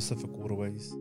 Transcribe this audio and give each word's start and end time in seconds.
specific 0.00 0.30
waterways 0.30 0.94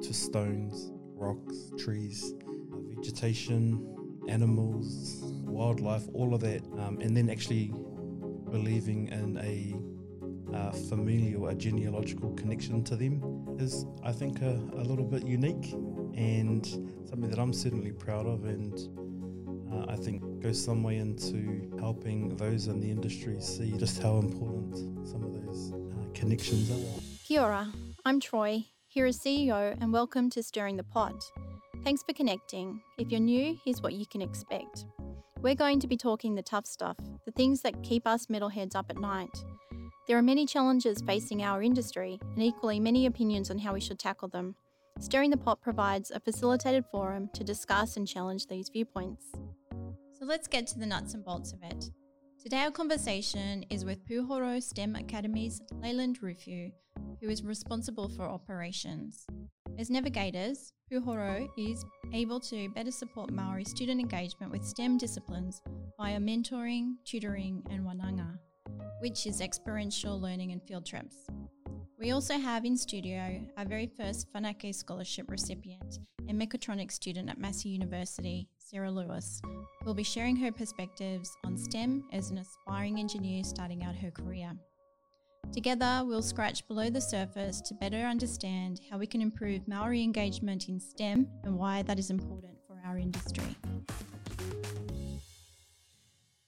to 0.00 0.14
stones, 0.14 0.92
rocks, 1.16 1.72
trees, 1.76 2.34
uh, 2.46 2.76
vegetation, 2.94 3.84
animals, 4.28 5.22
wildlife, 5.42 6.04
all 6.14 6.34
of 6.34 6.40
that, 6.40 6.62
um, 6.78 6.98
and 7.00 7.16
then 7.16 7.28
actually 7.28 7.72
believing 8.52 9.08
in 9.08 9.36
a 9.38 9.74
uh, 10.56 10.70
familial, 10.88 11.48
a 11.48 11.54
genealogical 11.56 12.30
connection 12.34 12.84
to 12.84 12.94
them 12.94 13.56
is, 13.58 13.86
I 14.04 14.12
think, 14.12 14.40
a, 14.40 14.52
a, 14.76 14.84
little 14.84 15.04
bit 15.04 15.26
unique 15.26 15.72
and 16.14 16.64
something 17.08 17.28
that 17.30 17.40
I'm 17.40 17.52
certainly 17.52 17.90
proud 17.90 18.26
of, 18.26 18.44
and 18.44 18.78
uh, 19.72 19.86
I 19.92 19.96
think 19.96 20.22
goes 20.40 20.64
some 20.64 20.84
way 20.84 20.98
into 20.98 21.72
helping 21.80 22.36
those 22.36 22.68
in 22.68 22.78
the 22.78 22.88
industry 22.88 23.40
see 23.40 23.76
just 23.78 24.00
how 24.00 24.18
important 24.18 24.76
some 25.08 25.24
of 25.24 25.32
those 25.44 25.72
uh, 25.72 26.06
connections 26.14 26.70
are. 26.70 27.00
Kia 27.24 27.40
ora, 27.40 27.72
I'm 28.06 28.20
Troy, 28.20 28.66
HERA's 28.88 29.18
CEO, 29.18 29.74
and 29.80 29.90
welcome 29.90 30.28
to 30.28 30.42
Stirring 30.42 30.76
the 30.76 30.84
Pot. 30.84 31.24
Thanks 31.84 32.02
for 32.02 32.12
connecting. 32.12 32.82
If 32.98 33.10
you're 33.10 33.18
new, 33.18 33.56
here's 33.64 33.80
what 33.80 33.94
you 33.94 34.04
can 34.04 34.20
expect. 34.20 34.84
We're 35.40 35.54
going 35.54 35.80
to 35.80 35.86
be 35.86 35.96
talking 35.96 36.34
the 36.34 36.42
tough 36.42 36.66
stuff, 36.66 36.98
the 37.24 37.32
things 37.32 37.62
that 37.62 37.82
keep 37.82 38.06
us 38.06 38.26
metalheads 38.26 38.76
up 38.76 38.90
at 38.90 38.98
night. 38.98 39.34
There 40.06 40.18
are 40.18 40.22
many 40.22 40.44
challenges 40.44 41.00
facing 41.00 41.42
our 41.42 41.62
industry, 41.62 42.18
and 42.34 42.42
equally 42.42 42.78
many 42.78 43.06
opinions 43.06 43.50
on 43.50 43.56
how 43.56 43.72
we 43.72 43.80
should 43.80 43.98
tackle 43.98 44.28
them. 44.28 44.54
Stirring 45.00 45.30
the 45.30 45.38
Pot 45.38 45.62
provides 45.62 46.10
a 46.10 46.20
facilitated 46.20 46.84
forum 46.90 47.30
to 47.32 47.42
discuss 47.42 47.96
and 47.96 48.06
challenge 48.06 48.48
these 48.48 48.68
viewpoints. 48.68 49.32
So 50.12 50.26
let's 50.26 50.46
get 50.46 50.66
to 50.66 50.78
the 50.78 50.84
nuts 50.84 51.14
and 51.14 51.24
bolts 51.24 51.54
of 51.54 51.62
it. 51.62 51.90
Today, 52.44 52.64
our 52.64 52.70
conversation 52.70 53.64
is 53.70 53.86
with 53.86 54.06
Puhoro 54.06 54.62
STEM 54.62 54.96
Academy's 54.96 55.62
Leland 55.80 56.20
Ruwhiu, 56.20 56.70
who 57.22 57.30
is 57.30 57.42
responsible 57.42 58.06
for 58.06 58.24
operations. 58.24 59.26
As 59.78 59.88
navigators, 59.88 60.74
Puhoro 60.92 61.48
is 61.56 61.86
able 62.12 62.38
to 62.40 62.68
better 62.74 62.90
support 62.90 63.32
Maori 63.32 63.64
student 63.64 63.98
engagement 63.98 64.52
with 64.52 64.62
STEM 64.62 64.98
disciplines 64.98 65.62
via 65.98 66.18
mentoring, 66.18 66.96
tutoring, 67.06 67.62
and 67.70 67.80
wananga, 67.80 68.38
which 69.00 69.26
is 69.26 69.40
experiential 69.40 70.20
learning 70.20 70.52
and 70.52 70.62
field 70.64 70.84
trips. 70.84 71.16
We 72.04 72.10
also 72.10 72.38
have 72.38 72.66
in 72.66 72.76
studio 72.76 73.40
our 73.56 73.64
very 73.64 73.86
first 73.86 74.30
Whanake 74.34 74.74
Scholarship 74.74 75.30
recipient 75.30 76.00
and 76.28 76.38
mechatronics 76.38 76.92
student 76.92 77.30
at 77.30 77.38
Massey 77.38 77.70
University, 77.70 78.46
Sarah 78.58 78.90
Lewis, 78.90 79.40
who 79.42 79.86
will 79.86 79.94
be 79.94 80.02
sharing 80.02 80.36
her 80.36 80.52
perspectives 80.52 81.34
on 81.46 81.56
STEM 81.56 82.04
as 82.12 82.30
an 82.30 82.36
aspiring 82.36 83.00
engineer 83.00 83.42
starting 83.42 83.82
out 83.82 83.96
her 83.96 84.10
career. 84.10 84.52
Together, 85.50 86.02
we'll 86.04 86.20
scratch 86.20 86.68
below 86.68 86.90
the 86.90 87.00
surface 87.00 87.62
to 87.62 87.74
better 87.76 87.96
understand 87.96 88.82
how 88.90 88.98
we 88.98 89.06
can 89.06 89.22
improve 89.22 89.66
Maori 89.66 90.02
engagement 90.02 90.68
in 90.68 90.78
STEM 90.78 91.26
and 91.44 91.56
why 91.56 91.80
that 91.84 91.98
is 91.98 92.10
important 92.10 92.58
for 92.66 92.82
our 92.84 92.98
industry. 92.98 93.56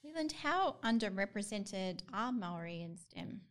Leland, 0.03 0.33
how 0.33 0.75
underrepresented 0.83 2.01
are 2.13 2.31
Maori 2.31 2.83
in 2.83 2.95
STEM? 2.95 3.41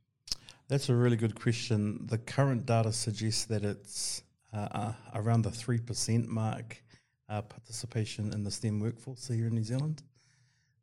That's 0.68 0.88
a 0.88 0.94
really 0.94 1.16
good 1.16 1.40
question. 1.40 2.06
The 2.06 2.18
current 2.18 2.66
data 2.66 2.92
suggests 2.92 3.44
that 3.44 3.64
it's 3.64 4.22
uh, 4.52 4.68
uh, 4.72 4.92
around 5.14 5.42
the 5.42 5.50
3% 5.50 6.26
mark 6.26 6.82
uh, 7.28 7.42
participation 7.42 8.32
in 8.32 8.42
the 8.42 8.50
STEM 8.50 8.80
workforce 8.80 9.28
here 9.28 9.46
in 9.46 9.54
New 9.54 9.62
Zealand. 9.62 10.02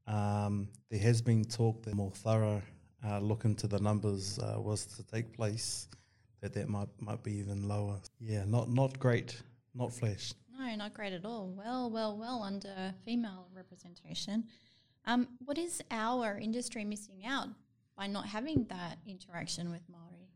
Um, 0.07 0.69
there 0.89 1.01
has 1.01 1.21
been 1.21 1.43
talk 1.43 1.83
that 1.83 1.93
a 1.93 1.95
more 1.95 2.11
thorough 2.11 2.61
uh, 3.05 3.19
look 3.19 3.43
into 3.43 3.67
the 3.67 3.79
numbers 3.79 4.39
uh, 4.39 4.55
was 4.57 4.85
to 4.85 5.03
take 5.03 5.33
place, 5.33 5.89
that 6.41 6.53
that 6.53 6.69
might 6.69 6.89
might 6.99 7.23
be 7.23 7.33
even 7.33 7.67
lower. 7.67 7.99
Yeah, 8.19 8.43
not 8.45 8.69
not 8.69 8.99
great, 8.99 9.41
not 9.73 9.93
flash. 9.93 10.33
No, 10.57 10.75
not 10.75 10.93
great 10.93 11.13
at 11.13 11.25
all. 11.25 11.53
Well, 11.57 11.89
well, 11.89 12.17
well 12.17 12.43
under 12.43 12.93
female 13.05 13.47
representation. 13.53 14.45
Um, 15.05 15.27
what 15.43 15.57
is 15.57 15.81
our 15.91 16.37
industry 16.37 16.85
missing 16.85 17.25
out 17.25 17.49
by 17.95 18.07
not 18.07 18.27
having 18.27 18.65
that 18.69 18.97
interaction 19.05 19.71
with 19.71 19.81
Maori? 19.89 20.29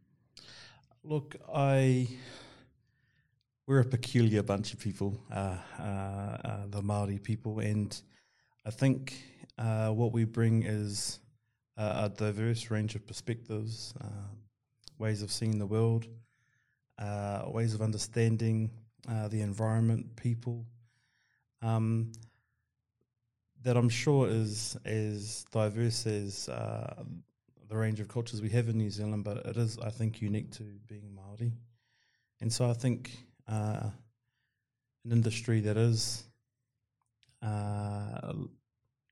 Look, 1.04 1.36
I 1.54 2.08
we're 3.68 3.82
a 3.82 3.86
peculiar 3.86 4.42
bunch 4.42 4.74
of 4.74 4.80
people, 4.80 5.22
uh, 5.32 5.58
uh, 5.78 5.84
uh, 5.84 6.58
the 6.70 6.82
Maori 6.82 7.20
people, 7.20 7.60
and 7.60 8.02
I 8.66 8.72
think 8.72 9.22
uh, 9.58 9.90
what 9.90 10.14
we 10.14 10.24
bring 10.24 10.64
is 10.64 11.20
a 11.76 12.10
diverse 12.10 12.72
range 12.72 12.96
of 12.96 13.06
perspectives, 13.06 13.94
um, 14.02 14.40
ways 14.98 15.22
of 15.22 15.32
seeing 15.32 15.60
the 15.60 15.66
world, 15.66 16.08
uh, 16.98 17.44
ways 17.48 17.76
of 17.76 17.82
understanding 17.82 18.72
uh, 19.08 19.28
the 19.28 19.42
environment, 19.42 20.16
people. 20.16 20.66
Um, 21.62 22.12
that 23.64 23.76
I'm 23.76 23.90
sure 23.90 24.28
is 24.30 24.78
as 24.86 25.46
diverse 25.52 26.08
as 26.08 26.50
the 27.70 27.78
range 27.78 28.00
of 28.00 28.08
cultures 28.08 28.42
we 28.42 28.50
have 28.50 28.70
in 28.70 28.78
New 28.78 28.90
Zealand, 28.90 29.24
but 29.24 29.38
it 29.46 29.58
is, 29.58 29.78
I 29.80 29.90
think, 29.90 30.22
unique 30.22 30.52
to 30.52 30.64
being 30.88 31.14
Maori. 31.14 31.54
And 32.40 32.52
so 32.52 32.70
I 32.70 32.74
think 32.74 33.18
uh, 33.48 33.90
an 35.06 35.12
industry 35.12 35.60
that 35.62 35.78
is 35.78 36.24
uh, 37.42 38.34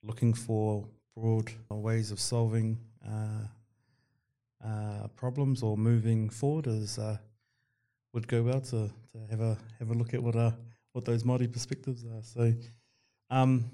looking 0.04 0.34
for 0.34 0.88
broad 1.16 1.52
ways 1.70 2.12
of 2.12 2.20
solving 2.20 2.78
uh, 3.08 3.48
uh 4.66 5.08
problems 5.16 5.62
or 5.62 5.78
moving 5.78 6.30
forward 6.30 6.68
is 6.68 6.98
uh, 6.98 7.18
would 8.14 8.28
go 8.28 8.42
well 8.42 8.62
to, 8.62 8.90
to 9.12 9.20
have 9.30 9.42
a 9.42 9.58
have 9.80 9.92
a 9.92 9.94
look 9.94 10.14
at 10.14 10.24
what 10.24 10.36
uh, 10.36 10.52
what 10.94 11.06
those 11.06 11.24
Māori 11.24 11.52
perspectives 11.52 12.06
are. 12.06 12.24
So, 12.24 12.54
um, 13.30 13.70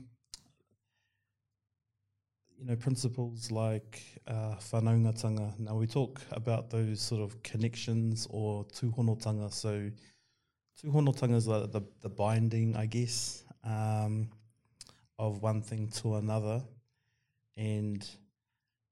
you 2.61 2.67
know, 2.67 2.75
principles 2.75 3.49
like 3.49 4.03
uh, 4.27 4.55
whanaungatanga. 4.71 5.59
Now 5.59 5.75
we 5.75 5.87
talk 5.87 6.21
about 6.31 6.69
those 6.69 7.01
sort 7.01 7.21
of 7.21 7.41
connections 7.41 8.27
or 8.29 8.65
tūhonotanga. 8.65 9.51
So 9.51 9.89
tūhonotanga 10.83 11.35
is 11.35 11.45
the, 11.45 11.67
the, 11.67 11.81
the 12.01 12.09
binding, 12.09 12.75
I 12.75 12.85
guess, 12.85 13.43
um, 13.63 14.29
of 15.17 15.41
one 15.41 15.63
thing 15.63 15.87
to 16.01 16.15
another. 16.15 16.61
And 17.57 18.07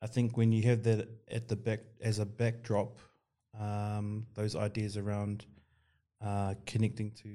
I 0.01 0.07
think 0.07 0.35
when 0.35 0.51
you 0.51 0.63
have 0.63 0.81
that 0.83 1.07
at 1.29 1.47
the 1.47 1.55
back 1.55 1.81
as 2.01 2.17
a 2.17 2.25
backdrop, 2.25 2.97
um, 3.59 4.25
those 4.33 4.55
ideas 4.55 4.97
around 4.97 5.45
uh, 6.25 6.55
connecting 6.65 7.11
to 7.11 7.29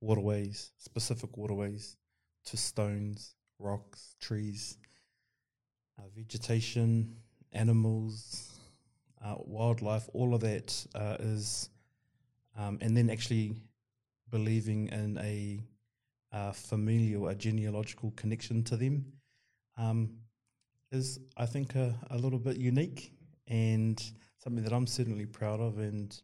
waterways, 0.00 0.72
specific 0.78 1.36
waterways, 1.36 1.96
to 2.46 2.56
stones, 2.56 3.34
rocks, 3.58 4.14
trees, 4.20 4.78
uh, 5.98 6.02
vegetation, 6.14 7.16
animals, 7.52 8.58
uh, 9.24 9.34
wildlife, 9.38 10.08
all 10.12 10.34
of 10.34 10.40
that 10.40 10.86
uh, 10.94 11.16
is, 11.20 11.70
um, 12.56 12.78
and 12.80 12.96
then 12.96 13.10
actually 13.10 13.56
believing 14.30 14.88
in 14.88 15.18
a 15.18 15.60
uh, 16.32 16.52
familial, 16.52 17.28
a 17.28 17.34
genealogical 17.34 18.12
connection 18.16 18.62
to 18.64 18.76
them, 18.76 19.04
um, 19.78 20.10
is 20.92 21.18
I 21.36 21.46
think 21.46 21.74
a, 21.74 21.94
a, 22.10 22.18
little 22.18 22.38
bit 22.38 22.56
unique 22.56 23.12
and 23.48 24.02
something 24.38 24.62
that 24.64 24.72
I'm 24.72 24.86
certainly 24.86 25.26
proud 25.26 25.60
of, 25.60 25.78
and 25.78 26.18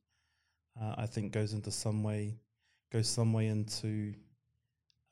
uh, 0.80 0.94
I 0.98 1.06
think 1.06 1.32
goes 1.32 1.52
into 1.52 1.70
some 1.70 2.02
way, 2.02 2.36
goes 2.90 3.08
some 3.08 3.32
way 3.32 3.48
into 3.48 4.14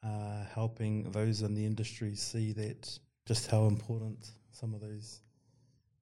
uh, 0.03 0.45
helping 0.55 1.11
those 1.11 1.43
in 1.43 1.55
the 1.55 1.65
industry 1.65 2.15
see 2.15 2.53
that 2.53 2.99
just 3.27 3.51
how 3.51 3.67
important 3.67 4.31
some 4.53 4.75
of 4.75 4.81
those 4.81 5.21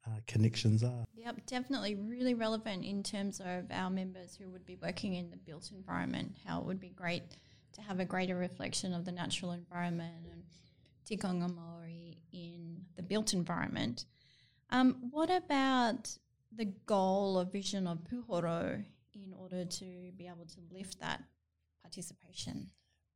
uh, 0.06 0.20
connections 0.26 0.82
are. 0.82 1.04
Yep, 1.16 1.47
definitely 1.47 1.94
really 1.94 2.34
relevant 2.34 2.84
in 2.84 3.03
terms 3.03 3.41
of 3.41 3.64
our 3.70 3.91
members 3.91 4.36
who 4.36 4.48
would 4.50 4.64
be 4.64 4.76
working 4.76 5.14
in 5.14 5.31
the 5.31 5.36
built 5.36 5.70
environment. 5.72 6.34
How 6.47 6.60
it 6.60 6.66
would 6.66 6.80
be 6.80 6.91
great 6.91 7.22
to 7.72 7.83
have 7.83 8.00
a 8.00 8.04
greater 8.04 8.36
reflection 8.36 8.95
of 8.95 9.04
the 9.04 9.12
natural 9.12 9.53
environment 9.53 10.27
and 10.30 10.42
tikanga 11.09 11.54
Maori 11.54 12.18
in 12.33 12.83
the 12.97 13.03
built 13.03 13.33
environment. 13.33 14.04
Um, 14.71 15.09
what 15.10 15.30
about 15.30 16.16
the 16.54 16.66
goal 16.86 17.39
or 17.39 17.44
vision 17.44 17.86
of 17.86 17.98
Puhoro 18.04 18.84
in 19.15 19.34
order 19.34 19.65
to 19.65 19.84
be 20.16 20.27
able 20.27 20.47
to 20.47 20.60
lift 20.71 21.01
that 21.01 21.22
participation? 21.83 22.71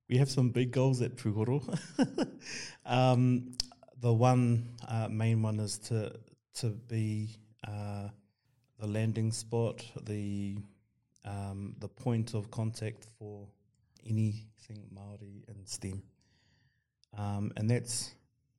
We 0.09 0.19
have 0.19 0.31
some 0.31 0.51
big 0.51 0.73
goals 0.73 1.01
at 1.03 1.17
Puhoro. 1.17 1.79
um, 2.87 3.53
the 4.03 4.13
one 4.13 4.69
uh, 4.89 5.09
main 5.09 5.41
one 5.43 5.59
is 5.61 5.79
to 5.79 6.13
to 6.55 6.67
be 6.89 7.31
uh, 7.67 8.09
the 8.79 8.87
landing 8.87 9.33
spot, 9.33 9.83
the 10.03 10.59
um, 11.25 11.75
the 11.79 11.89
point 11.89 12.35
of 12.35 12.51
contact 12.51 13.07
for 13.19 13.47
anything 14.05 14.83
Maori 14.93 15.45
in 15.49 15.65
STEM, 15.65 16.03
um, 17.17 17.53
and 17.57 17.71
that's 17.71 18.11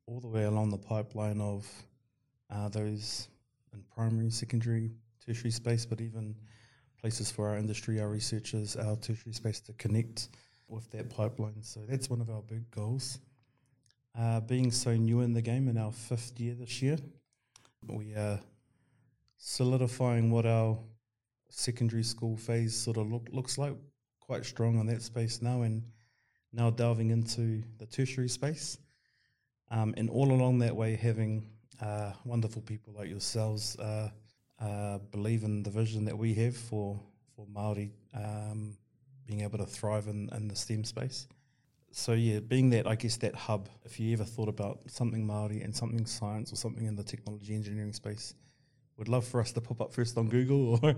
all 0.07 0.21
the 0.21 0.27
way 0.27 0.45
along 0.45 0.69
the 0.69 0.77
pipeline 0.77 1.41
of 1.41 1.69
uh, 2.49 2.69
those 2.69 3.27
in 3.73 3.83
primary, 3.93 4.29
secondary, 4.29 4.91
tertiary 5.25 5.51
space, 5.51 5.85
but 5.85 5.99
even 5.99 6.35
places 6.99 7.29
for 7.29 7.49
our 7.49 7.57
industry, 7.57 7.99
our 7.99 8.09
researchers, 8.09 8.77
our 8.77 8.95
tertiary 8.95 9.33
space 9.33 9.59
to 9.59 9.73
connect 9.73 10.29
with 10.69 10.89
that 10.91 11.09
pipeline. 11.09 11.61
So 11.61 11.81
that's 11.87 12.09
one 12.09 12.21
of 12.21 12.29
our 12.29 12.41
big 12.41 12.69
goals. 12.71 13.19
Uh, 14.18 14.39
being 14.42 14.71
so 14.71 14.95
new 14.95 15.21
in 15.21 15.33
the 15.33 15.42
game 15.42 15.68
in 15.68 15.77
our 15.77 15.92
fifth 15.92 16.39
year 16.39 16.54
this 16.54 16.81
year, 16.81 16.98
we 17.88 18.13
are 18.13 18.39
solidifying 19.38 20.30
what 20.30 20.45
our 20.45 20.77
secondary 21.50 22.04
school 22.04 22.38
phase 22.38 22.75
sort 22.75 22.98
of 22.98 23.12
look, 23.12 23.27
looks 23.31 23.57
like, 23.57 23.74
quite 24.19 24.45
strong 24.45 24.80
on 24.80 24.86
that 24.86 25.01
space 25.01 25.42
now, 25.42 25.63
and 25.63 25.83
now 26.51 26.69
delving 26.69 27.10
into 27.10 27.63
the 27.80 27.86
tertiary 27.86 28.30
space. 28.30 28.77
Um, 29.71 29.94
and 29.98 30.10
all 30.10 30.31
along 30.31 30.60
that 30.60 30.75
way, 30.75 30.95
having 30.95 31.50
uh, 31.81 32.12
wonderful 32.24 32.62
people 32.62 32.94
like 32.94 33.10
yourselves 33.10 33.75
uh, 33.80 34.10
uh, 34.62 35.00
believe 35.12 35.44
in 35.44 35.63
the 35.63 35.71
vision 35.71 36.06
that 36.06 36.18
we 36.18 36.33
have 36.36 36.56
for 36.56 37.00
for 37.36 37.48
Maori 37.48 37.92
um, 38.13 38.77
being 39.25 39.42
able 39.42 39.57
to 39.57 39.65
thrive 39.65 40.07
in, 40.07 40.30
in 40.36 40.48
the 40.48 40.56
STEM 40.56 40.83
space. 40.83 41.27
So 41.95 42.13
yeah, 42.13 42.39
being 42.39 42.71
that 42.71 42.87
I 42.87 42.95
guess 42.95 43.17
that 43.17 43.35
hub. 43.35 43.69
If 43.85 43.99
you 43.99 44.13
ever 44.13 44.23
thought 44.23 44.49
about 44.49 44.79
something 44.87 45.27
Maori 45.27 45.61
and 45.61 45.75
something 45.75 46.07
science 46.07 46.51
or 46.51 46.55
something 46.55 46.87
in 46.87 46.95
the 46.95 47.03
technology 47.03 47.53
engineering 47.53 47.93
space, 47.93 48.33
would 48.97 49.07
love 49.07 49.27
for 49.27 49.39
us 49.39 49.51
to 49.51 49.61
pop 49.61 49.79
up 49.79 49.93
first 49.93 50.17
on 50.17 50.27
Google 50.27 50.79
or 50.83 50.95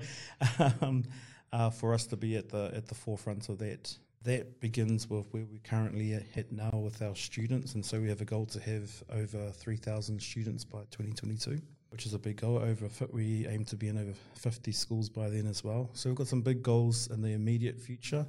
um, 0.80 1.04
uh, 1.52 1.70
for 1.70 1.94
us 1.94 2.06
to 2.08 2.16
be 2.16 2.38
at 2.38 2.48
the 2.48 2.72
at 2.74 2.88
the 2.88 2.96
forefront 2.96 3.50
of 3.50 3.60
that. 3.60 3.94
That 4.24 4.62
begins 4.62 5.10
with 5.10 5.28
where 5.32 5.44
we're 5.44 5.60
currently 5.66 6.14
at 6.14 6.52
now 6.52 6.72
with 6.72 7.02
our 7.02 7.14
students, 7.14 7.76
and 7.76 7.86
so 7.86 8.00
we 8.00 8.08
have 8.08 8.22
a 8.22 8.26
goal 8.26 8.46
to 8.48 8.60
have 8.62 9.04
over 9.12 9.52
3,000 9.52 10.20
students 10.20 10.64
by 10.64 10.80
2022, 10.90 11.62
which 11.90 12.08
is 12.08 12.16
a 12.16 12.18
big 12.18 12.38
goal. 12.38 12.58
Over 12.58 12.90
we 13.12 13.46
aim 13.48 13.66
to 13.66 13.76
be 13.76 13.90
in 13.90 13.98
over 14.00 14.14
50 14.38 14.72
schools 14.72 15.10
by 15.10 15.30
then 15.30 15.46
as 15.46 15.64
well. 15.64 15.92
So 15.94 16.10
we've 16.10 16.18
got 16.18 16.28
some 16.28 16.42
big 16.42 16.64
goals 16.64 17.08
in 17.08 17.22
the 17.22 17.34
immediate 17.34 17.80
future 17.80 18.26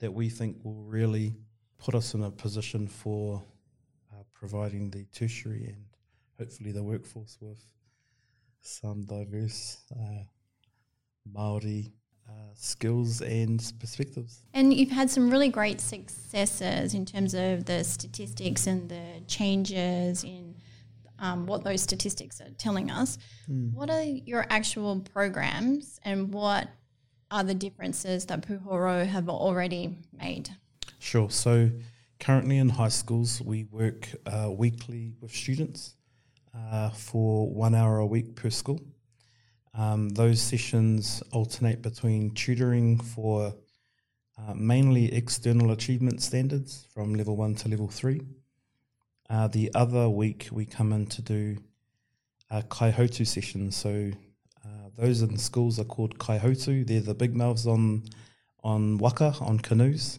that 0.00 0.12
we 0.12 0.30
think 0.30 0.56
will 0.64 0.82
really 0.82 1.36
put 1.80 1.94
us 1.94 2.14
in 2.14 2.22
a 2.22 2.30
position 2.30 2.86
for 2.86 3.42
uh, 4.12 4.22
providing 4.32 4.90
the 4.90 5.04
tertiary 5.12 5.66
and 5.66 5.84
hopefully 6.38 6.72
the 6.72 6.82
workforce 6.82 7.38
with 7.40 7.62
some 8.60 9.02
diverse 9.04 9.78
uh, 9.92 10.22
Maori 11.32 11.92
uh, 12.28 12.32
skills 12.54 13.22
and 13.22 13.72
perspectives. 13.80 14.42
And 14.54 14.72
you've 14.72 14.90
had 14.90 15.10
some 15.10 15.30
really 15.30 15.48
great 15.48 15.80
successes 15.80 16.94
in 16.94 17.06
terms 17.06 17.34
of 17.34 17.64
the 17.64 17.82
statistics 17.82 18.66
and 18.66 18.88
the 18.88 19.22
changes 19.26 20.22
in 20.22 20.54
um, 21.18 21.46
what 21.46 21.64
those 21.64 21.82
statistics 21.82 22.40
are 22.40 22.50
telling 22.56 22.90
us. 22.90 23.18
Mm. 23.48 23.72
What 23.74 23.90
are 23.90 24.02
your 24.02 24.46
actual 24.50 25.00
programs 25.00 25.98
and 26.04 26.32
what 26.32 26.68
are 27.30 27.44
the 27.44 27.54
differences 27.54 28.26
that 28.26 28.46
Puhoro 28.46 29.06
have 29.06 29.28
already 29.28 29.98
made? 30.18 30.50
Sure. 31.02 31.30
So 31.30 31.70
currently 32.20 32.58
in 32.58 32.68
high 32.68 32.90
schools, 32.90 33.40
we 33.40 33.64
work 33.64 34.06
uh, 34.26 34.50
weekly 34.50 35.14
with 35.18 35.34
students 35.34 35.94
uh, 36.54 36.90
for 36.90 37.48
one 37.48 37.74
hour 37.74 37.98
a 37.98 38.06
week 38.06 38.36
per 38.36 38.50
school. 38.50 38.78
Um, 39.72 40.10
those 40.10 40.42
sessions 40.42 41.22
alternate 41.32 41.80
between 41.80 42.32
tutoring 42.32 42.98
for 42.98 43.54
uh, 44.38 44.52
mainly 44.54 45.12
external 45.14 45.70
achievement 45.70 46.20
standards 46.20 46.86
from 46.92 47.14
level 47.14 47.34
one 47.34 47.54
to 47.56 47.70
level 47.70 47.88
three. 47.88 48.20
Uh, 49.30 49.48
the 49.48 49.72
other 49.74 50.06
week 50.10 50.48
we 50.52 50.66
come 50.66 50.92
in 50.92 51.06
to 51.06 51.22
do 51.22 51.56
uh, 52.50 52.60
kaihautū 52.68 53.26
sessions. 53.26 53.74
So 53.74 54.10
uh, 54.62 54.90
those 54.98 55.22
in 55.22 55.38
schools 55.38 55.80
are 55.80 55.84
called 55.84 56.18
kaihautū. 56.18 56.86
They're 56.86 57.00
the 57.00 57.14
big 57.14 57.34
mouths 57.34 57.66
on 57.66 58.02
on 58.62 58.98
waka 58.98 59.34
on 59.40 59.58
canoes, 59.58 60.18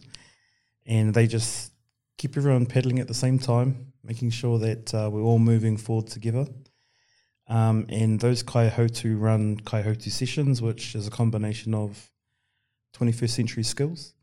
and 0.86 1.14
they 1.14 1.26
just 1.26 1.72
keep 2.18 2.36
everyone 2.36 2.66
pedaling 2.66 2.98
at 2.98 3.08
the 3.08 3.14
same 3.14 3.38
time, 3.38 3.92
making 4.04 4.30
sure 4.30 4.58
that 4.58 4.94
uh, 4.94 5.08
we're 5.12 5.22
all 5.22 5.38
moving 5.38 5.76
forward 5.76 6.06
together. 6.06 6.46
Um, 7.48 7.86
and 7.88 8.20
those 8.20 8.42
Kaihautū 8.42 9.20
run 9.20 9.58
Kaihautū 9.60 10.10
sessions, 10.10 10.62
which 10.62 10.94
is 10.94 11.06
a 11.06 11.10
combination 11.10 11.74
of 11.74 12.10
21st 12.94 13.30
century 13.30 13.62
skills. 13.62 14.14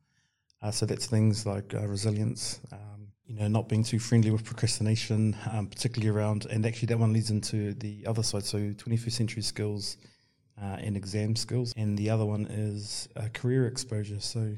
Uh, 0.61 0.71
so 0.71 0.85
that's 0.85 1.06
things 1.06 1.45
like 1.45 1.73
uh, 1.73 1.88
resilience, 1.88 2.59
um, 2.71 3.07
you 3.25 3.35
know, 3.35 3.47
not 3.47 3.69
being 3.69 3.83
too 3.83 4.00
friendly 4.00 4.31
with 4.31 4.44
procrastination, 4.44 5.35
um, 5.51 5.67
particularly 5.67 6.09
around, 6.09 6.45
and 6.47 6.65
actually 6.65 6.88
that 6.88 7.00
one 7.00 7.13
leads 7.13 7.29
into 7.29 7.73
the 7.75 8.06
other 8.06 8.23
side. 8.23 8.44
So 8.44 8.57
21st 8.57 9.11
century 9.11 9.44
skills 9.44 9.97
uh, 10.61 10.77
and 10.79 10.97
exam 10.97 11.35
skills. 11.35 11.73
And 11.77 11.97
the 11.97 12.09
other 12.09 12.25
one 12.25 12.45
is 12.47 13.07
uh, 13.15 13.27
career 13.33 13.67
exposure. 13.67 14.19
So 14.19 14.56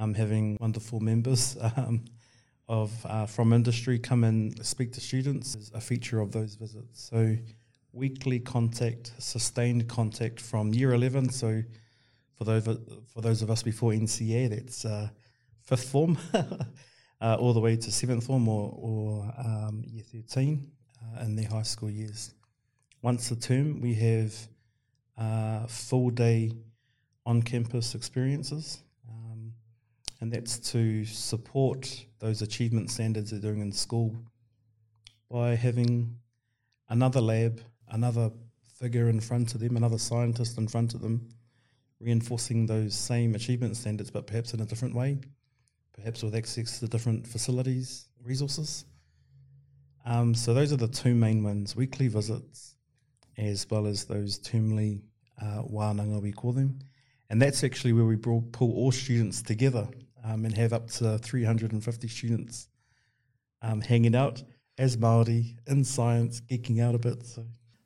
um, 0.00 0.14
having 0.14 0.56
wonderful 0.60 0.98
members 0.98 1.56
um, 1.76 2.04
of 2.68 2.90
uh, 3.04 3.26
from 3.26 3.52
industry 3.52 3.98
come 3.98 4.24
and 4.24 4.64
speak 4.64 4.92
to 4.92 5.00
students 5.00 5.54
is 5.54 5.70
a 5.74 5.80
feature 5.80 6.20
of 6.20 6.32
those 6.32 6.54
visits. 6.54 7.02
So 7.10 7.36
weekly 7.92 8.40
contact, 8.40 9.12
sustained 9.18 9.88
contact 9.88 10.40
from 10.40 10.72
year 10.72 10.94
11. 10.94 11.30
So 11.30 11.62
for 12.36 12.44
those, 12.44 12.64
for 13.12 13.20
those 13.20 13.42
of 13.42 13.50
us 13.50 13.62
before 13.62 13.92
NCEA, 13.92 14.50
that's 14.50 14.84
uh, 14.84 15.10
fifth 15.62 15.90
form, 15.90 16.16
uh, 17.20 17.36
all 17.38 17.52
the 17.52 17.60
way 17.60 17.76
to 17.76 17.92
seventh 17.92 18.24
form 18.24 18.48
or, 18.48 18.72
or 18.76 19.34
um, 19.36 19.84
year 19.86 20.04
13 20.04 20.66
uh, 21.02 21.24
in 21.24 21.36
their 21.36 21.48
high 21.48 21.62
school 21.62 21.90
years. 21.90 22.34
Once 23.02 23.30
a 23.30 23.36
term, 23.36 23.80
we 23.80 23.94
have 23.94 24.34
uh, 25.18 25.66
full 25.66 26.10
day 26.10 26.52
on 27.26 27.42
campus 27.42 27.94
experiences. 27.94 28.82
And 30.20 30.32
that's 30.32 30.58
to 30.70 31.04
support 31.04 32.06
those 32.18 32.42
achievement 32.42 32.90
standards 32.90 33.30
they're 33.30 33.40
doing 33.40 33.60
in 33.60 33.72
school 33.72 34.14
by 35.30 35.54
having 35.54 36.16
another 36.88 37.20
lab 37.20 37.60
another 37.90 38.30
figure 38.78 39.08
in 39.08 39.20
front 39.20 39.54
of 39.54 39.60
them, 39.60 39.76
another 39.76 39.98
scientist 39.98 40.58
in 40.58 40.66
front 40.66 40.94
of 40.94 41.00
them, 41.00 41.28
reinforcing 42.00 42.66
those 42.66 42.94
same 42.94 43.34
achievement 43.34 43.76
standards, 43.76 44.10
but 44.10 44.26
perhaps 44.26 44.54
in 44.54 44.60
a 44.60 44.64
different 44.64 44.94
way, 44.94 45.18
perhaps 45.92 46.22
with 46.22 46.34
access 46.34 46.80
to 46.80 46.88
different 46.88 47.26
facilities, 47.26 48.08
resources. 48.24 48.86
Um, 50.06 50.34
so 50.34 50.54
those 50.54 50.72
are 50.72 50.76
the 50.76 50.88
two 50.88 51.14
main 51.14 51.44
ones: 51.44 51.76
weekly 51.76 52.08
visits, 52.08 52.76
as 53.36 53.68
well 53.70 53.86
as 53.86 54.04
those 54.04 54.38
termly 54.38 55.02
uh, 55.40 55.62
wānanga 55.62 56.22
we 56.22 56.32
call 56.32 56.52
them, 56.52 56.78
and 57.28 57.40
that's 57.40 57.62
actually 57.62 57.92
where 57.92 58.06
we 58.06 58.16
pull 58.16 58.72
all 58.72 58.92
students 58.92 59.42
together 59.42 59.86
um, 60.24 60.44
and 60.44 60.56
have 60.56 60.72
up 60.72 60.88
to 60.90 61.18
350 61.18 62.08
students 62.08 62.68
um, 63.62 63.80
hanging 63.80 64.14
out 64.14 64.42
as 64.78 64.96
Maori 64.96 65.56
in 65.66 65.84
science, 65.84 66.40
geeking 66.40 66.82
out 66.82 66.94
a 66.94 66.98
bit. 66.98 67.24
So 67.26 67.44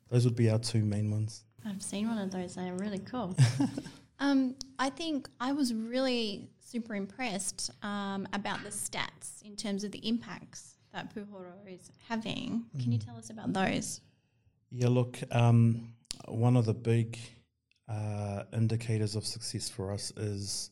those 0.09 0.25
would 0.25 0.35
be 0.35 0.49
our 0.49 0.59
two 0.59 0.85
main 0.85 1.11
ones. 1.11 1.43
I've 1.65 1.81
seen 1.81 2.07
one 2.07 2.17
of 2.17 2.31
those. 2.31 2.55
They're 2.55 2.73
really 2.73 2.99
cool. 2.99 3.35
um, 4.19 4.55
I 4.79 4.89
think 4.89 5.27
I 5.39 5.51
was 5.51 5.73
really 5.73 6.49
super 6.59 6.95
impressed 6.95 7.71
um, 7.83 8.27
about 8.33 8.63
the 8.63 8.69
stats 8.69 9.41
in 9.43 9.55
terms 9.55 9.83
of 9.83 9.91
the 9.91 10.07
impacts 10.07 10.75
that 10.93 11.13
Puhoro 11.13 11.53
is 11.67 11.91
having. 12.07 12.65
Can 12.79 12.89
mm. 12.89 12.93
you 12.93 12.99
tell 12.99 13.17
us 13.17 13.29
about 13.29 13.51
those? 13.51 14.01
Yeah, 14.71 14.89
look, 14.89 15.19
um, 15.31 15.93
one 16.27 16.55
of 16.55 16.65
the 16.65 16.73
big 16.73 17.17
uh, 17.89 18.43
indicators 18.53 19.15
of 19.15 19.25
success 19.25 19.69
for 19.69 19.91
us 19.91 20.11
is 20.17 20.69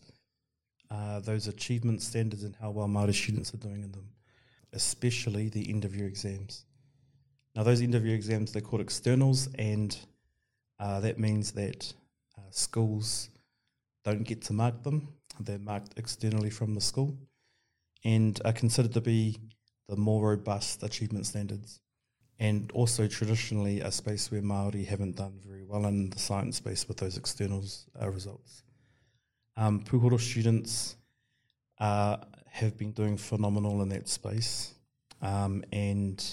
uh, 0.93 1.19
those 1.21 1.47
achievement 1.47 2.01
standards 2.01 2.43
and 2.43 2.55
how 2.55 2.69
well 2.69 2.87
Māori 2.87 3.13
students 3.13 3.53
are 3.53 3.57
doing 3.57 3.81
in 3.81 3.91
them, 3.91 4.07
especially 4.73 5.49
the 5.49 5.67
end 5.69 5.85
of 5.85 5.95
year 5.95 6.05
exams. 6.05 6.65
Now, 7.55 7.63
those 7.63 7.81
interview 7.81 8.13
exams, 8.13 8.51
they're 8.51 8.61
called 8.61 8.81
externals, 8.81 9.49
and 9.57 9.97
uh, 10.79 10.99
that 10.99 11.19
means 11.19 11.51
that 11.53 11.91
uh, 12.37 12.41
schools 12.51 13.29
don't 14.03 14.23
get 14.23 14.41
to 14.43 14.53
mark 14.53 14.83
them. 14.83 15.07
They're 15.39 15.57
marked 15.57 15.97
externally 15.97 16.49
from 16.49 16.75
the 16.75 16.81
school 16.81 17.17
and 18.03 18.39
are 18.45 18.53
considered 18.53 18.93
to 18.93 19.01
be 19.01 19.39
the 19.87 19.95
more 19.95 20.29
robust 20.29 20.83
achievement 20.83 21.25
standards. 21.25 21.79
And 22.39 22.71
also 22.73 23.07
traditionally 23.07 23.81
a 23.81 23.91
space 23.91 24.31
where 24.31 24.41
Māori 24.41 24.85
haven't 24.85 25.15
done 25.15 25.39
very 25.45 25.63
well 25.63 25.85
in 25.85 26.09
the 26.09 26.19
science 26.19 26.57
space 26.57 26.87
with 26.87 26.97
those 26.97 27.17
externals 27.17 27.85
uh, 27.99 28.09
results. 28.09 28.63
Um, 29.55 29.83
students 30.17 30.95
uh, 31.79 32.17
have 32.49 32.77
been 32.77 32.91
doing 32.91 33.17
phenomenal 33.17 33.81
in 33.81 33.89
that 33.89 34.07
space. 34.07 34.73
Um, 35.21 35.63
and 35.71 36.23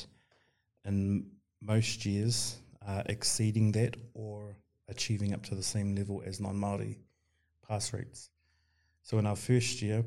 in 0.84 1.26
most 1.62 2.04
years 2.04 2.56
uh, 2.86 3.02
exceeding 3.06 3.72
that 3.72 3.96
or 4.14 4.56
achieving 4.88 5.32
up 5.32 5.42
to 5.44 5.54
the 5.54 5.62
same 5.62 5.94
level 5.94 6.22
as 6.26 6.40
non 6.40 6.56
Māori 6.56 6.96
pass 7.66 7.92
rates. 7.92 8.30
So 9.02 9.18
in 9.18 9.26
our 9.26 9.36
first 9.36 9.80
year, 9.82 10.04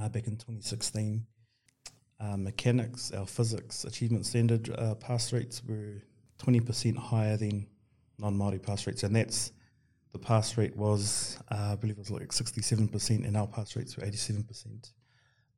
uh, 0.00 0.08
back 0.08 0.26
in 0.26 0.36
2016, 0.36 1.26
uh, 2.20 2.36
mechanics, 2.36 3.10
our 3.12 3.26
physics 3.26 3.84
achievement 3.84 4.26
standard 4.26 4.70
uh, 4.78 4.94
pass 4.94 5.32
rates 5.32 5.62
were 5.66 6.02
20% 6.38 6.96
higher 6.96 7.36
than 7.36 7.66
non 8.18 8.36
Māori 8.36 8.62
pass 8.62 8.86
rates, 8.86 9.02
and 9.02 9.16
that's 9.16 9.52
the 10.12 10.18
pass 10.18 10.56
rate 10.58 10.76
was, 10.76 11.38
uh, 11.50 11.70
I 11.72 11.76
believe 11.76 11.96
it 11.96 11.98
was 11.98 12.10
like 12.10 12.28
67%, 12.28 13.26
and 13.26 13.36
our 13.36 13.46
pass 13.46 13.74
rates 13.76 13.96
were 13.96 14.04
87%. 14.04 14.92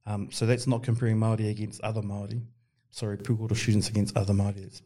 Um, 0.06 0.30
so 0.30 0.46
that's 0.46 0.66
not 0.66 0.82
comparing 0.82 1.16
Māori 1.16 1.50
against 1.50 1.80
other 1.80 2.02
Māori. 2.02 2.42
Sorry, 2.90 3.16
Pūhoro 3.16 3.56
students 3.56 3.88
against 3.88 4.16
other 4.16 4.32
Māori. 4.32 4.64
It's 4.64 4.82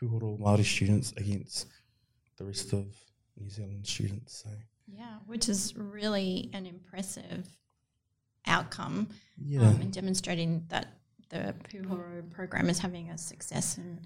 Pūhoro 0.00 0.38
Māori 0.38 0.64
students 0.64 1.12
against 1.16 1.66
the 2.38 2.44
rest 2.44 2.72
of 2.72 2.86
New 3.36 3.50
Zealand 3.50 3.86
students. 3.86 4.42
So 4.42 4.50
yeah, 4.86 5.18
which 5.26 5.48
is 5.48 5.74
really 5.76 6.50
an 6.54 6.64
impressive 6.66 7.46
outcome. 8.46 9.08
yeah, 9.36 9.68
um, 9.68 9.80
and 9.80 9.92
demonstrating 9.92 10.64
that 10.68 10.94
the 11.28 11.54
Pūhoro 11.64 12.30
program 12.30 12.70
is 12.70 12.78
having 12.78 13.10
a 13.10 13.18
success 13.18 13.76
and 13.76 14.00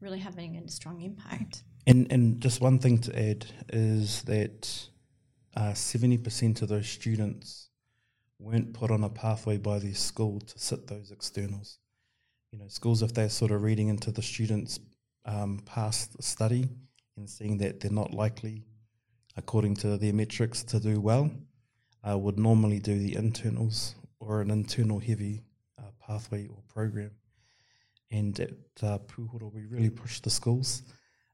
really 0.00 0.18
having 0.18 0.56
a 0.56 0.68
strong 0.68 1.00
impact. 1.02 1.64
And 1.88 2.12
and 2.12 2.40
just 2.40 2.60
one 2.60 2.78
thing 2.78 2.98
to 2.98 3.30
add 3.30 3.46
is 3.72 4.22
that 4.22 4.88
uh, 5.56 5.74
seventy 5.74 6.18
percent 6.18 6.62
of 6.62 6.68
those 6.68 6.88
students 6.88 7.70
weren't 8.38 8.72
put 8.72 8.90
on 8.90 9.04
a 9.04 9.08
pathway 9.08 9.56
by 9.56 9.78
their 9.78 9.94
school 9.94 10.40
to 10.40 10.58
sit 10.58 10.86
those 10.86 11.10
externals. 11.10 11.78
You 12.52 12.58
know, 12.58 12.68
schools 12.68 13.02
if 13.02 13.12
they're 13.12 13.28
sort 13.28 13.50
of 13.50 13.62
reading 13.62 13.88
into 13.88 14.10
the 14.10 14.22
students' 14.22 14.78
um, 15.24 15.60
past 15.66 16.22
study 16.22 16.68
and 17.16 17.28
seeing 17.28 17.58
that 17.58 17.80
they're 17.80 17.90
not 17.90 18.14
likely, 18.14 18.64
according 19.36 19.74
to 19.76 19.98
their 19.98 20.12
metrics, 20.12 20.62
to 20.64 20.80
do 20.80 21.00
well, 21.00 21.30
uh, 22.08 22.16
would 22.16 22.38
normally 22.38 22.78
do 22.78 22.98
the 22.98 23.16
internals 23.16 23.96
or 24.20 24.40
an 24.40 24.50
internal 24.50 24.98
heavy 24.98 25.42
uh, 25.78 25.90
pathway 26.00 26.46
or 26.46 26.62
program. 26.68 27.10
And 28.10 28.38
at 28.40 28.50
uh, 28.82 28.98
Pūhoro, 29.00 29.52
we 29.52 29.66
really 29.66 29.90
push 29.90 30.20
the 30.20 30.30
schools. 30.30 30.82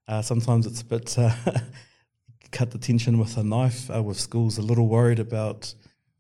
Uh, 0.07 0.23
sometimes 0.23 0.67
it's 0.67 0.83
a 0.83 0.85
bit 0.85 1.19
uh, 1.19 1.33
cut 2.51 2.71
the 2.71 2.79
tension 2.79 3.19
with 3.19 3.37
a 3.37 3.45
knife. 3.45 3.91
Uh, 3.91 4.03
with 4.03 4.19
schools 4.19 4.59
a 4.59 4.63
little 4.63 4.87
worried 4.87 5.19
about, 5.19 5.75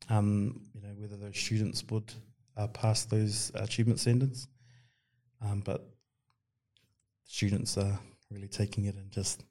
um, 0.08 0.60
you 0.74 0.80
know, 0.80 0.94
whether 0.98 1.16
those 1.16 1.38
students 1.38 1.84
would 1.90 2.12
uh, 2.56 2.66
pass 2.68 3.04
those 3.04 3.52
achievement 3.54 4.00
standards. 4.00 4.48
Um, 5.40 5.60
but 5.60 5.86
students 7.24 7.76
are 7.76 7.98
really 8.30 8.48
taking 8.48 8.86
it 8.86 8.96
and 8.96 9.10
just 9.10 9.44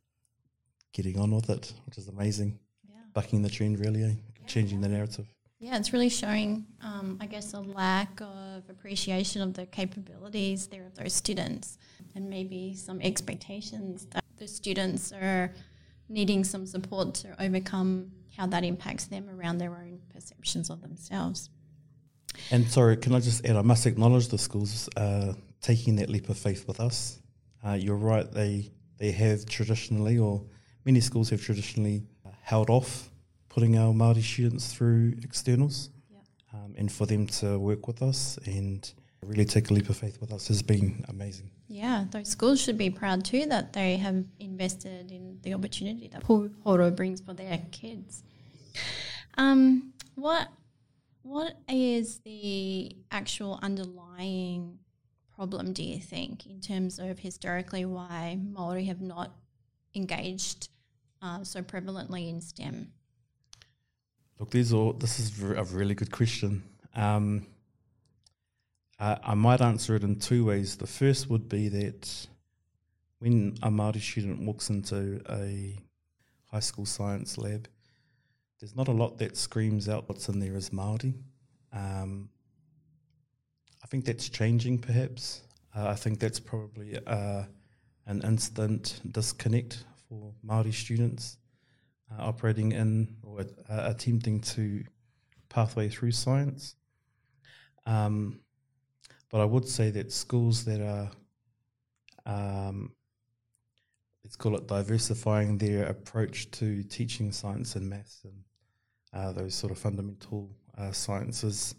getting 0.94 1.20
on 1.20 1.32
with 1.32 1.50
it, 1.50 1.74
which 1.86 1.98
is 1.98 2.08
amazing. 2.08 2.60
Yeah. 2.88 2.96
Bucking 3.14 3.42
the 3.42 3.50
trend, 3.50 3.80
really, 3.80 4.04
eh? 4.04 4.14
changing 4.48 4.82
the 4.82 4.90
narrative. 4.90 5.28
Yeah, 5.60 5.78
it's 5.78 5.94
really 5.94 6.10
showing, 6.10 6.66
um, 6.82 7.18
I 7.22 7.26
guess, 7.26 7.54
a 7.54 7.60
lack 7.62 8.20
of 8.20 8.64
appreciation 8.70 9.42
of 9.42 9.54
the 9.54 9.66
capabilities 9.66 10.68
there 10.68 10.86
of 10.86 10.96
those 10.96 11.14
students 11.14 11.78
and 12.16 12.30
maybe 12.30 12.76
some 12.76 13.00
expectations 13.02 14.06
that 14.12 14.23
the 14.44 14.50
students 14.50 15.14
are 15.14 15.54
needing 16.10 16.44
some 16.44 16.66
support 16.66 17.14
to 17.14 17.30
overcome 17.42 18.12
how 18.36 18.46
that 18.46 18.64
impacts 18.66 19.06
them 19.06 19.30
around 19.30 19.58
their 19.58 19.72
own 19.72 20.00
perceptions 20.14 20.70
of 20.70 20.82
themselves. 20.82 21.50
And 22.52 22.68
sorry, 22.68 22.98
can 22.98 23.16
I 23.16 23.22
just 23.22 23.46
add? 23.46 23.56
I 23.56 23.62
must 23.62 23.86
acknowledge 23.86 24.28
the 24.28 24.38
schools 24.38 24.90
uh, 24.98 25.34
taking 25.62 25.96
that 25.98 26.10
leap 26.10 26.28
of 26.30 26.38
faith 26.38 26.68
with 26.68 26.80
us. 26.82 27.22
Uh, 27.66 27.78
you're 27.84 28.04
right; 28.14 28.30
they 28.30 28.72
they 28.98 29.12
have 29.12 29.46
traditionally, 29.46 30.18
or 30.18 30.44
many 30.84 31.00
schools 31.00 31.30
have 31.30 31.42
traditionally 31.42 32.04
uh, 32.26 32.32
held 32.42 32.70
off 32.70 33.10
putting 33.48 33.78
our 33.78 33.94
Maori 33.94 34.22
students 34.24 34.74
through 34.74 35.14
externals, 35.24 35.90
Yeah. 36.12 36.18
um, 36.54 36.74
and 36.78 36.92
for 36.92 37.06
them 37.06 37.28
to 37.40 37.60
work 37.60 37.88
with 37.88 38.02
us 38.02 38.40
and 38.46 38.92
really 39.28 39.46
take 39.46 39.70
a 39.70 39.74
leap 39.74 39.90
of 39.90 39.98
faith 39.98 40.20
with 40.22 40.32
us 40.32 40.48
has 40.48 40.62
been 40.62 41.04
amazing. 41.10 41.50
Yeah, 41.68 42.06
those 42.12 42.30
schools 42.30 42.62
should 42.62 42.78
be 42.78 42.90
proud 42.90 43.26
too 43.26 43.46
that 43.48 43.74
they 43.74 43.98
have 43.98 44.24
invested 44.40 45.12
in 45.12 45.40
the 45.42 45.54
opportunity 45.54 46.08
that 46.10 46.24
Pūhoro 46.24 46.96
brings 46.96 47.22
for 47.22 47.34
their 47.34 47.62
kids. 47.72 48.24
Um, 49.38 49.94
what 50.16 50.50
what 51.24 51.56
is 51.70 52.20
the 52.20 52.96
actual 53.12 53.60
underlying 53.64 54.80
problem, 55.36 55.74
do 55.74 55.84
you 55.84 56.00
think, 56.00 56.46
in 56.46 56.60
terms 56.60 57.00
of 57.00 57.20
historically 57.20 57.86
why 57.86 58.38
Maori 58.42 58.86
have 58.86 59.02
not 59.02 59.36
engaged 59.96 60.70
uh, 61.22 61.44
so 61.44 61.62
prevalently 61.62 62.30
in 62.30 62.42
STEM? 62.42 62.92
Look, 64.40 64.52
these 64.52 64.74
are 64.74 64.94
this 64.94 65.20
is 65.20 65.42
a 65.42 65.64
really 65.64 65.96
good 65.96 66.12
question. 66.12 66.64
Um, 66.96 67.48
I, 69.04 69.20
I 69.24 69.34
might 69.34 69.60
answer 69.60 69.96
it 69.96 70.04
in 70.04 70.16
two 70.16 70.46
ways. 70.46 70.78
The 70.78 70.88
first 70.88 71.30
would 71.30 71.50
be 71.50 71.68
that 71.68 72.28
when 73.20 73.58
a 73.62 73.70
Māori 73.70 74.00
student 74.00 74.40
walks 74.46 74.70
into 74.70 75.22
a 75.30 75.78
high 76.46 76.62
school 76.62 76.86
science 76.86 77.38
lab, 77.38 77.68
there's 78.60 78.78
not 78.78 78.88
a 78.88 78.94
lot 78.94 79.18
that 79.18 79.36
screams 79.36 79.90
out 79.90 80.08
what's 80.08 80.30
in 80.30 80.40
there 80.40 80.56
as 80.56 80.70
Māori. 80.70 81.16
Um, 81.74 82.30
I 83.84 83.88
think 83.88 84.06
that's 84.06 84.30
changing, 84.30 84.80
perhaps. 84.80 85.42
Uh, 85.76 85.88
I 85.88 85.96
think 85.96 86.20
that's 86.20 86.40
probably 86.40 86.98
uh, 87.06 87.44
an 88.06 88.22
instant 88.22 89.02
disconnect 89.12 89.84
for 90.08 90.32
Māori 90.48 90.74
students 90.74 91.40
uh, 92.10 92.22
operating 92.22 92.72
in 92.72 93.18
or 93.22 93.42
uh, 93.42 93.44
attempting 93.70 94.40
to 94.40 94.86
pathway 95.50 95.90
through 95.90 96.12
science. 96.12 96.76
Um, 97.86 98.40
but 99.34 99.42
I 99.42 99.46
would 99.46 99.68
say 99.68 99.90
that 99.90 100.12
schools 100.12 100.64
that 100.66 100.80
are, 100.80 101.10
um, 102.28 102.92
let's 104.24 104.36
call 104.36 104.56
it 104.56 104.68
diversifying 104.68 105.58
their 105.58 105.88
approach 105.88 106.52
to 106.52 106.84
teaching 106.84 107.32
science 107.32 107.76
and 107.76 107.90
maths 107.90 108.22
and 108.26 108.44
uh, 109.12 109.32
those 109.32 109.56
sort 109.56 109.72
of 109.72 109.80
fundamental 109.80 110.52
uh, 110.78 110.92
sciences 110.92 111.74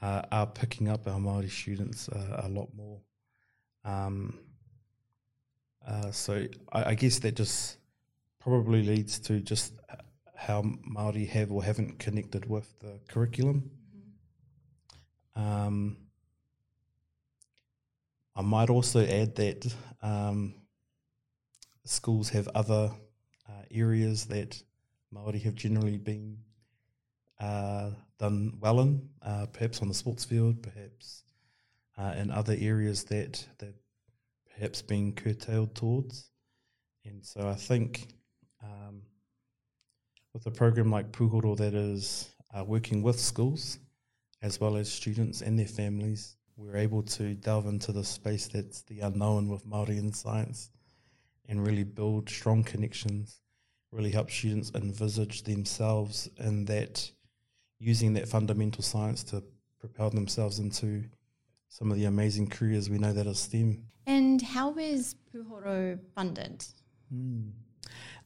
uh, 0.00 0.22
are 0.30 0.46
picking 0.46 0.88
up 0.88 1.08
our 1.08 1.18
Māori 1.18 1.50
students 1.50 2.08
uh, 2.08 2.42
a 2.44 2.48
lot 2.48 2.68
more. 2.72 3.00
Um, 3.84 4.38
uh, 5.84 6.12
so 6.12 6.46
I, 6.72 6.90
I 6.90 6.94
guess 6.94 7.18
that 7.18 7.34
just 7.34 7.78
probably 8.38 8.84
leads 8.84 9.18
to 9.18 9.40
just 9.40 9.72
how 10.36 10.62
Maori 10.84 11.24
have 11.24 11.50
or 11.50 11.64
haven't 11.64 11.98
connected 11.98 12.48
with 12.48 12.78
the 12.78 13.00
curriculum. 13.08 13.72
Um, 15.34 15.96
I 18.36 18.42
might 18.42 18.70
also 18.70 19.04
add 19.04 19.34
that 19.36 19.74
um, 20.02 20.54
schools 21.84 22.28
have 22.30 22.48
other 22.48 22.90
uh, 23.48 23.62
areas 23.70 24.26
that 24.26 24.62
Maori 25.10 25.40
have 25.40 25.54
generally 25.54 25.98
been 25.98 26.38
uh, 27.40 27.90
done 28.18 28.58
well 28.60 28.80
in, 28.80 29.08
uh, 29.22 29.46
perhaps 29.46 29.82
on 29.82 29.88
the 29.88 29.94
sports 29.94 30.24
field, 30.24 30.62
perhaps 30.62 31.24
uh, 31.98 32.14
in 32.16 32.30
other 32.30 32.56
areas 32.58 33.04
that 33.04 33.44
that 33.58 33.74
perhaps 34.54 34.82
been 34.82 35.12
curtailed 35.12 35.74
towards. 35.74 36.30
And 37.04 37.24
so 37.24 37.48
I 37.48 37.54
think 37.54 38.08
um, 38.62 39.02
with 40.32 40.46
a 40.46 40.50
program 40.50 40.90
like 40.90 41.12
Pūhoro 41.12 41.56
that 41.56 41.74
is 41.74 42.28
uh, 42.54 42.64
working 42.64 43.02
with 43.02 43.18
schools 43.18 43.78
as 44.42 44.60
well 44.60 44.76
as 44.76 44.90
students 44.90 45.42
and 45.42 45.58
their 45.58 45.66
families, 45.66 46.36
we're 46.60 46.76
able 46.76 47.02
to 47.02 47.34
delve 47.34 47.66
into 47.66 47.90
the 47.90 48.04
space 48.04 48.48
that's 48.48 48.82
the 48.82 49.00
unknown 49.00 49.48
with 49.48 49.66
Māori 49.66 49.98
in 49.98 50.12
science 50.12 50.70
and 51.48 51.66
really 51.66 51.84
build 51.84 52.28
strong 52.28 52.62
connections, 52.62 53.40
really 53.90 54.10
help 54.10 54.30
students 54.30 54.70
envisage 54.74 55.42
themselves 55.44 56.28
in 56.38 56.66
that, 56.66 57.10
using 57.78 58.12
that 58.12 58.28
fundamental 58.28 58.82
science 58.82 59.24
to 59.24 59.42
propel 59.80 60.10
themselves 60.10 60.58
into 60.58 61.04
some 61.68 61.90
of 61.90 61.96
the 61.96 62.04
amazing 62.04 62.46
careers 62.46 62.90
we 62.90 62.98
know 62.98 63.12
that 63.12 63.26
are 63.26 63.34
STEM. 63.34 63.82
And 64.06 64.42
how 64.42 64.76
is 64.76 65.14
Pūhoro 65.34 65.98
funded? 66.14 66.64
Mm. 67.12 67.52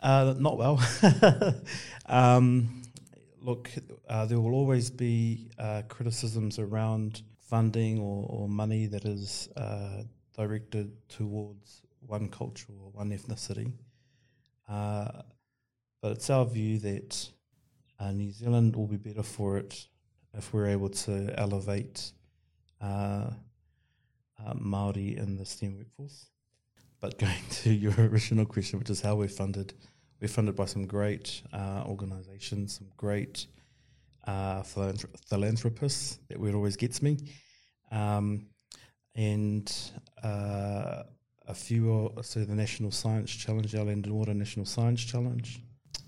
Uh, 0.02 0.34
not 0.38 0.58
well. 0.58 0.82
um, 2.06 2.82
look, 3.40 3.70
uh, 4.08 4.26
there 4.26 4.40
will 4.40 4.54
always 4.54 4.90
be 4.90 5.50
uh, 5.56 5.82
criticisms 5.88 6.58
around 6.58 7.22
funding 7.54 8.00
or, 8.00 8.26
or 8.28 8.48
money 8.48 8.86
that 8.86 9.04
is 9.04 9.48
uh, 9.56 10.02
directed 10.36 10.90
towards 11.08 11.82
one 12.00 12.28
culture 12.28 12.72
or 12.82 12.90
one 12.90 13.10
ethnicity. 13.10 13.70
Uh, 14.68 15.22
but 16.02 16.10
it's 16.10 16.28
our 16.30 16.44
view 16.44 16.80
that 16.80 17.30
uh, 18.00 18.10
New 18.10 18.32
Zealand 18.32 18.74
will 18.74 18.88
be 18.88 18.96
better 18.96 19.22
for 19.22 19.56
it 19.56 19.86
if 20.36 20.52
we're 20.52 20.66
able 20.66 20.88
to 20.88 21.32
elevate 21.38 22.10
uh, 22.80 23.30
uh, 24.44 24.54
Maori 24.56 25.16
in 25.16 25.36
the 25.36 25.44
STEM 25.44 25.76
workforce. 25.76 26.30
But 27.00 27.18
going 27.24 27.46
to 27.62 27.70
your 27.72 27.94
original 27.96 28.46
question, 28.46 28.80
which 28.80 28.90
is 28.90 29.00
how 29.00 29.14
we're 29.14 29.28
funded, 29.28 29.74
we're 30.20 30.26
funded 30.26 30.56
by 30.56 30.64
some 30.64 30.88
great 30.88 31.40
uh, 31.52 31.84
organisations, 31.86 32.78
some 32.78 32.88
great 32.96 33.46
uh, 34.26 34.62
philanthrop- 34.62 35.20
philanthropists. 35.28 36.18
That 36.28 36.40
word 36.40 36.56
always 36.56 36.76
gets 36.76 37.00
me, 37.00 37.18
um, 37.94 38.46
and 39.14 39.72
uh, 40.22 41.04
a 41.46 41.54
few. 41.54 42.12
So 42.22 42.44
the 42.44 42.54
National 42.54 42.90
Science 42.90 43.30
Challenge, 43.30 43.74
our 43.74 43.84
Land 43.84 44.06
and 44.06 44.14
Water 44.14 44.34
National 44.34 44.66
Science 44.66 45.02
Challenge, 45.02 45.60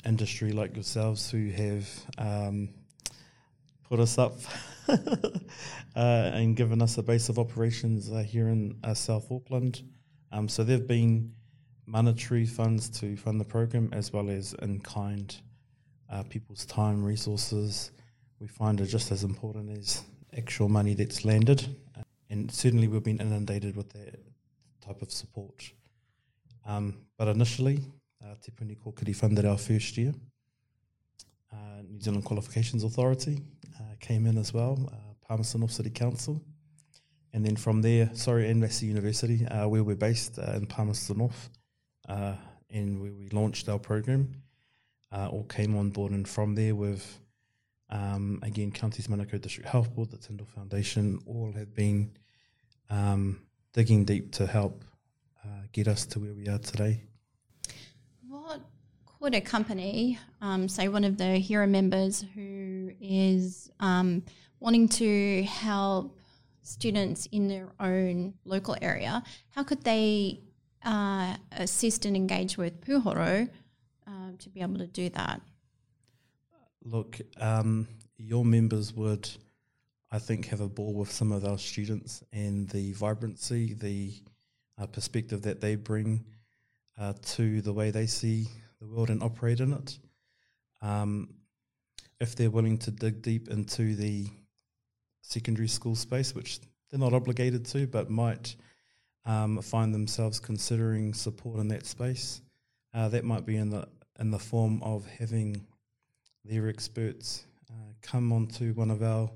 industry 0.04 0.52
like 0.52 0.74
yourselves 0.74 1.30
who 1.30 1.50
have 1.50 1.88
um, 2.18 2.68
put 3.88 4.00
us 4.00 4.18
up 4.18 4.34
uh, 4.88 4.94
and 5.94 6.56
given 6.56 6.82
us 6.82 6.98
a 6.98 7.02
base 7.02 7.28
of 7.28 7.38
operations 7.38 8.10
uh, 8.10 8.18
here 8.18 8.48
in 8.48 8.76
uh, 8.84 8.94
South 8.94 9.30
Auckland. 9.30 9.82
Um, 10.32 10.48
so 10.48 10.64
they've 10.64 10.86
been 10.86 11.32
monetary 11.86 12.46
funds 12.46 12.90
to 13.00 13.16
fund 13.16 13.40
the 13.40 13.44
program 13.44 13.90
as 13.92 14.12
well 14.12 14.28
as 14.28 14.54
in 14.54 14.80
kind 14.80 15.34
uh, 16.10 16.24
people's 16.24 16.66
time, 16.66 17.04
resources. 17.04 17.92
We 18.40 18.48
find 18.48 18.80
are 18.80 18.86
just 18.86 19.12
as 19.12 19.22
important 19.22 19.78
as 19.78 20.02
actual 20.36 20.68
money 20.68 20.94
that's 20.94 21.24
landed. 21.24 21.66
and 22.28 22.50
certainly 22.50 22.88
we've 22.88 23.04
been 23.04 23.20
inundated 23.20 23.76
with 23.76 23.90
that 23.92 24.18
type 24.80 25.00
of 25.02 25.10
support. 25.10 25.72
Um, 26.66 26.94
but 27.16 27.28
initially, 27.28 27.80
uh, 28.22 28.34
Te 28.42 28.50
Puni 28.50 28.74
Kōkiri 28.76 29.14
funded 29.14 29.44
our 29.44 29.58
first 29.58 29.96
year. 29.96 30.12
Uh, 31.52 31.82
New 31.88 32.00
Zealand 32.00 32.24
Qualifications 32.24 32.84
Authority 32.84 33.38
uh, 33.76 33.94
came 34.00 34.26
in 34.26 34.36
as 34.36 34.52
well, 34.52 34.90
uh, 34.92 35.26
Palmerston 35.26 35.60
North 35.60 35.72
City 35.72 35.90
Council. 35.90 36.42
And 37.32 37.44
then 37.44 37.56
from 37.56 37.82
there, 37.82 38.10
sorry, 38.14 38.48
and 38.48 38.60
Massey 38.60 38.86
University, 38.86 39.46
uh, 39.46 39.68
where 39.68 39.84
we're 39.84 39.94
based 39.94 40.38
uh, 40.38 40.52
in 40.52 40.66
Palmerston 40.66 41.18
North, 41.18 41.50
uh, 42.08 42.34
and 42.70 43.00
where 43.00 43.12
we 43.12 43.28
launched 43.28 43.68
our 43.68 43.78
program, 43.78 44.32
all 45.12 45.44
came 45.44 45.76
on 45.76 45.90
board. 45.90 46.12
And 46.12 46.28
from 46.28 46.54
there, 46.54 46.74
with 46.74 47.18
um, 47.90 48.40
again, 48.42 48.72
Counties 48.72 49.06
Manukau 49.06 49.40
District 49.40 49.68
Health 49.68 49.94
Board, 49.94 50.10
the 50.10 50.16
Tindall 50.16 50.46
Foundation, 50.46 51.20
all 51.26 51.52
have 51.52 51.74
been 51.74 52.10
um, 52.90 53.40
digging 53.72 54.04
deep 54.04 54.32
to 54.32 54.46
help 54.46 54.84
uh, 55.44 55.48
get 55.72 55.86
us 55.86 56.04
to 56.06 56.18
where 56.18 56.34
we 56.34 56.48
are 56.48 56.58
today. 56.58 57.02
What 58.28 58.60
could 59.20 59.34
a 59.34 59.40
company, 59.40 60.18
um, 60.40 60.68
say 60.68 60.88
one 60.88 61.04
of 61.04 61.16
the 61.16 61.38
HERA 61.38 61.66
members 61.66 62.24
who 62.34 62.90
is 63.00 63.70
um, 63.80 64.22
wanting 64.60 64.88
to 64.88 65.44
help 65.44 66.18
students 66.62 67.26
in 67.30 67.46
their 67.46 67.72
own 67.78 68.34
local 68.44 68.76
area, 68.82 69.22
how 69.50 69.62
could 69.62 69.82
they 69.82 70.40
uh, 70.84 71.36
assist 71.52 72.04
and 72.04 72.16
engage 72.16 72.56
with 72.56 72.80
Puhoro 72.80 73.48
uh, 74.06 74.10
to 74.38 74.48
be 74.48 74.60
able 74.60 74.78
to 74.78 74.86
do 74.86 75.08
that? 75.10 75.40
Look, 76.88 77.20
um, 77.40 77.88
your 78.16 78.44
members 78.44 78.92
would, 78.94 79.28
I 80.12 80.20
think, 80.20 80.46
have 80.46 80.60
a 80.60 80.68
ball 80.68 80.94
with 80.94 81.10
some 81.10 81.32
of 81.32 81.44
our 81.44 81.58
students 81.58 82.22
and 82.32 82.68
the 82.68 82.92
vibrancy, 82.92 83.74
the 83.74 84.12
uh, 84.78 84.86
perspective 84.86 85.42
that 85.42 85.60
they 85.60 85.74
bring 85.74 86.24
uh, 86.96 87.14
to 87.34 87.60
the 87.60 87.72
way 87.72 87.90
they 87.90 88.06
see 88.06 88.46
the 88.80 88.86
world 88.86 89.10
and 89.10 89.20
operate 89.20 89.58
in 89.58 89.72
it. 89.72 89.98
Um, 90.80 91.34
if 92.20 92.36
they're 92.36 92.50
willing 92.50 92.78
to 92.78 92.92
dig 92.92 93.20
deep 93.20 93.48
into 93.48 93.96
the 93.96 94.28
secondary 95.22 95.68
school 95.68 95.96
space, 95.96 96.36
which 96.36 96.60
they're 96.88 97.00
not 97.00 97.14
obligated 97.14 97.66
to, 97.66 97.88
but 97.88 98.10
might 98.10 98.54
um, 99.24 99.60
find 99.60 99.92
themselves 99.92 100.38
considering 100.38 101.14
support 101.14 101.58
in 101.58 101.66
that 101.66 101.84
space, 101.84 102.42
uh, 102.94 103.08
that 103.08 103.24
might 103.24 103.44
be 103.44 103.56
in 103.56 103.70
the 103.70 103.88
in 104.20 104.30
the 104.30 104.38
form 104.38 104.80
of 104.84 105.04
having 105.18 105.66
their 106.48 106.68
experts 106.68 107.44
uh, 107.70 107.92
come 108.02 108.32
onto 108.32 108.72
one 108.74 108.90
of 108.90 109.02
our 109.02 109.30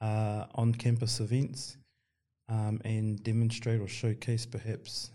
uh, 0.00 0.46
on-campus 0.54 1.20
events 1.20 1.76
um, 2.48 2.80
and 2.84 3.22
demonstrate 3.22 3.80
or 3.80 3.88
showcase 3.88 4.46
perhaps 4.46 5.10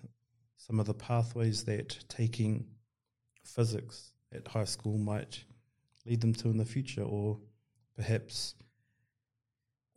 some 0.57 0.79
of 0.79 0.85
the 0.85 0.93
pathways 0.93 1.63
that 1.63 1.97
taking 2.07 2.65
physics 3.43 4.13
at 4.33 4.47
high 4.47 4.65
school 4.65 4.97
might 4.97 5.43
lead 6.05 6.21
them 6.21 6.33
to 6.33 6.49
in 6.49 6.57
the 6.57 6.65
future, 6.65 7.03
or 7.03 7.37
perhaps 7.95 8.55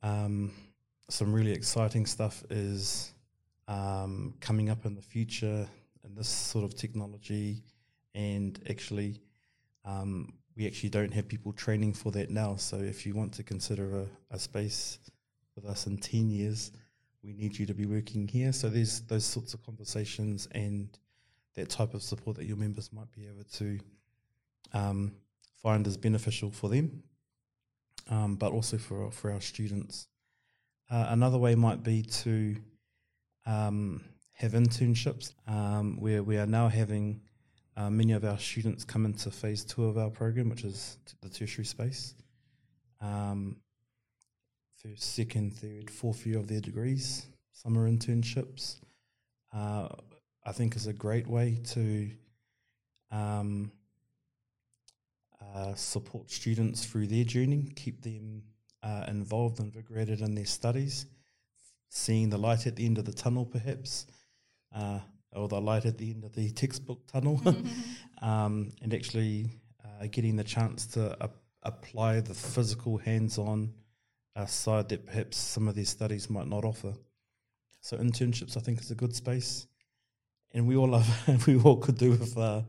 um, 0.02 0.52
some 1.08 1.32
really 1.32 1.52
exciting 1.52 2.06
stuff 2.06 2.44
is 2.50 3.12
um, 3.66 4.34
coming 4.40 4.70
up 4.70 4.86
in 4.86 4.94
the 4.94 5.02
future 5.02 5.66
in 6.04 6.14
this 6.14 6.28
sort 6.28 6.64
of 6.64 6.74
technology, 6.74 7.62
and 8.14 8.60
actually, 8.70 9.20
um, 9.84 10.32
we 10.58 10.66
actually 10.66 10.90
don't 10.90 11.14
have 11.14 11.28
people 11.28 11.52
training 11.52 11.94
for 11.94 12.10
that 12.12 12.30
now. 12.30 12.56
So, 12.56 12.76
if 12.76 13.06
you 13.06 13.14
want 13.14 13.32
to 13.34 13.42
consider 13.42 14.00
a, 14.00 14.34
a 14.34 14.38
space 14.38 14.98
with 15.54 15.64
us 15.64 15.86
in 15.86 15.96
10 15.96 16.28
years, 16.28 16.72
we 17.22 17.32
need 17.32 17.58
you 17.58 17.66
to 17.66 17.74
be 17.74 17.86
working 17.86 18.28
here. 18.28 18.52
So 18.52 18.68
there's 18.68 19.00
those 19.02 19.24
sorts 19.24 19.54
of 19.54 19.64
conversations 19.64 20.48
and 20.52 20.88
that 21.54 21.68
type 21.68 21.94
of 21.94 22.02
support 22.02 22.36
that 22.36 22.46
your 22.46 22.56
members 22.56 22.92
might 22.92 23.10
be 23.12 23.26
able 23.26 23.44
to 23.54 23.78
um, 24.72 25.12
find 25.62 25.86
as 25.86 25.96
beneficial 25.96 26.50
for 26.50 26.68
them, 26.68 27.02
um, 28.08 28.36
but 28.36 28.52
also 28.52 28.78
for 28.78 29.10
for 29.10 29.32
our 29.32 29.40
students. 29.40 30.06
Uh, 30.90 31.06
another 31.10 31.38
way 31.38 31.54
might 31.54 31.82
be 31.82 32.02
to 32.02 32.56
um, 33.46 34.00
have 34.32 34.52
internships, 34.52 35.34
um, 35.46 36.00
where 36.00 36.22
we 36.22 36.38
are 36.38 36.46
now 36.46 36.68
having 36.68 37.20
uh, 37.78 37.88
many 37.88 38.12
of 38.12 38.24
our 38.24 38.38
students 38.38 38.84
come 38.84 39.06
into 39.06 39.30
phase 39.30 39.64
two 39.64 39.84
of 39.84 39.96
our 39.96 40.10
program, 40.10 40.48
which 40.48 40.64
is 40.64 40.98
t- 41.06 41.14
the 41.22 41.28
tertiary 41.28 41.64
space. 41.64 42.14
Um, 43.00 43.58
first, 44.82 45.14
second, 45.14 45.54
third, 45.56 45.88
fourth 45.88 46.26
year 46.26 46.38
of 46.38 46.48
their 46.48 46.60
degrees, 46.60 47.26
summer 47.52 47.88
internships. 47.88 48.80
Uh, 49.54 49.88
I 50.44 50.50
think 50.50 50.74
is 50.74 50.88
a 50.88 50.92
great 50.92 51.28
way 51.28 51.60
to 51.66 52.10
um, 53.12 53.70
uh, 55.40 55.74
support 55.74 56.32
students 56.32 56.84
through 56.84 57.06
their 57.06 57.24
journey, 57.24 57.70
keep 57.76 58.02
them 58.02 58.42
uh, 58.82 59.04
involved, 59.06 59.60
invigorated 59.60 60.20
in 60.20 60.34
their 60.34 60.46
studies, 60.46 61.06
seeing 61.90 62.28
the 62.28 62.38
light 62.38 62.66
at 62.66 62.74
the 62.74 62.84
end 62.84 62.98
of 62.98 63.04
the 63.04 63.12
tunnel, 63.12 63.44
perhaps, 63.44 64.06
uh, 64.74 64.98
or 65.32 65.48
the 65.48 65.60
light 65.60 65.84
at 65.84 65.98
the 65.98 66.10
end 66.10 66.24
of 66.24 66.34
the 66.34 66.50
textbook 66.50 67.06
tunnel, 67.06 67.40
um, 68.22 68.70
and 68.82 68.94
actually 68.94 69.50
uh, 69.84 70.06
getting 70.10 70.36
the 70.36 70.44
chance 70.44 70.86
to 70.86 71.16
apply 71.62 72.20
the 72.20 72.34
physical, 72.34 72.98
hands-on 72.98 73.72
uh, 74.36 74.46
side 74.46 74.88
that 74.88 75.04
perhaps 75.04 75.36
some 75.36 75.68
of 75.68 75.74
these 75.74 75.88
studies 75.88 76.30
might 76.30 76.46
not 76.46 76.64
offer. 76.64 76.94
So 77.80 77.96
internships, 77.96 78.56
I 78.56 78.60
think, 78.60 78.80
is 78.80 78.90
a 78.90 78.94
good 78.94 79.14
space, 79.14 79.66
and 80.52 80.66
we 80.66 80.76
all 80.76 80.88
love 80.88 81.08
we 81.46 81.58
all 81.58 81.76
could 81.76 81.98
do 81.98 82.10
with 82.10 82.36
uh, 82.36 82.62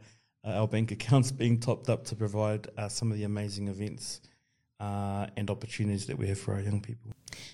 our 0.43 0.67
bank 0.67 0.91
accounts 0.91 1.31
being 1.31 1.59
topped 1.59 1.89
up 1.89 2.05
to 2.05 2.15
provide 2.15 2.67
uh, 2.77 2.87
some 2.87 3.11
of 3.11 3.17
the 3.17 3.23
amazing 3.23 3.67
events 3.67 4.21
uh, 4.79 5.27
and 5.35 5.49
opportunities 5.49 6.05
that 6.07 6.17
we 6.17 6.27
have 6.27 6.39
for 6.39 6.53
our 6.53 6.61
young 6.61 6.79
people. 6.79 7.11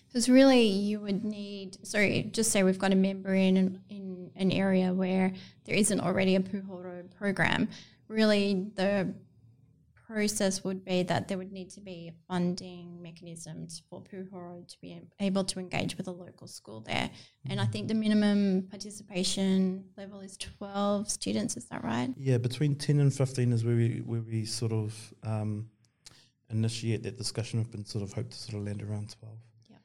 Because 0.08 0.30
really, 0.30 0.64
you 0.64 1.00
would 1.00 1.24
need. 1.24 1.86
Sorry, 1.86 2.30
just 2.32 2.52
say 2.52 2.64
we've 2.64 2.80
got 2.80 2.92
a 2.92 2.96
member 2.96 3.34
in 3.34 3.82
in 3.90 4.05
an 4.36 4.52
area 4.52 4.94
where 4.94 5.34
there 5.66 5.76
isn't 5.76 6.00
already 6.00 6.36
a 6.36 6.40
Puhoro 6.40 7.10
program. 7.18 7.70
Really, 8.08 8.68
the 8.76 9.14
process 10.08 10.64
would 10.64 10.86
be 10.86 11.04
that 11.04 11.28
there 11.28 11.38
would 11.38 11.52
need 11.52 11.70
to 11.72 11.82
be 11.82 12.12
funding 12.28 13.02
mechanisms 13.02 13.82
for 13.90 14.02
Puhoro 14.02 14.68
to 14.68 14.78
be 14.82 15.02
able 15.20 15.44
to 15.44 15.60
engage 15.60 15.98
with 15.98 16.08
a 16.08 16.12
local 16.12 16.48
school 16.48 16.82
there. 16.82 17.10
And 17.50 17.60
I 17.60 17.66
think 17.66 17.88
the 17.88 17.94
minimum 17.94 18.68
participation 18.70 19.86
level 19.98 20.20
is 20.20 20.38
12 20.38 21.10
students, 21.10 21.58
is 21.58 21.66
that 21.66 21.84
right? 21.84 22.14
Yeah, 22.18 22.38
between 22.38 22.76
10 22.76 23.00
and 23.00 23.14
15 23.14 23.52
is 23.52 23.66
where 23.66 23.76
we, 23.76 24.02
where 24.06 24.22
we 24.22 24.46
sort 24.46 24.72
of 24.72 25.14
um, 25.24 25.70
initiate 26.50 27.04
that 27.04 27.18
discussion. 27.18 27.60
We've 27.60 27.72
been 27.72 27.86
sort 27.86 28.04
of 28.04 28.14
hope 28.14 28.30
to 28.30 28.38
sort 28.38 28.56
of 28.60 28.66
land 28.66 28.82
around 28.82 29.16
12. 29.20 29.36
Yeah. 29.70 29.78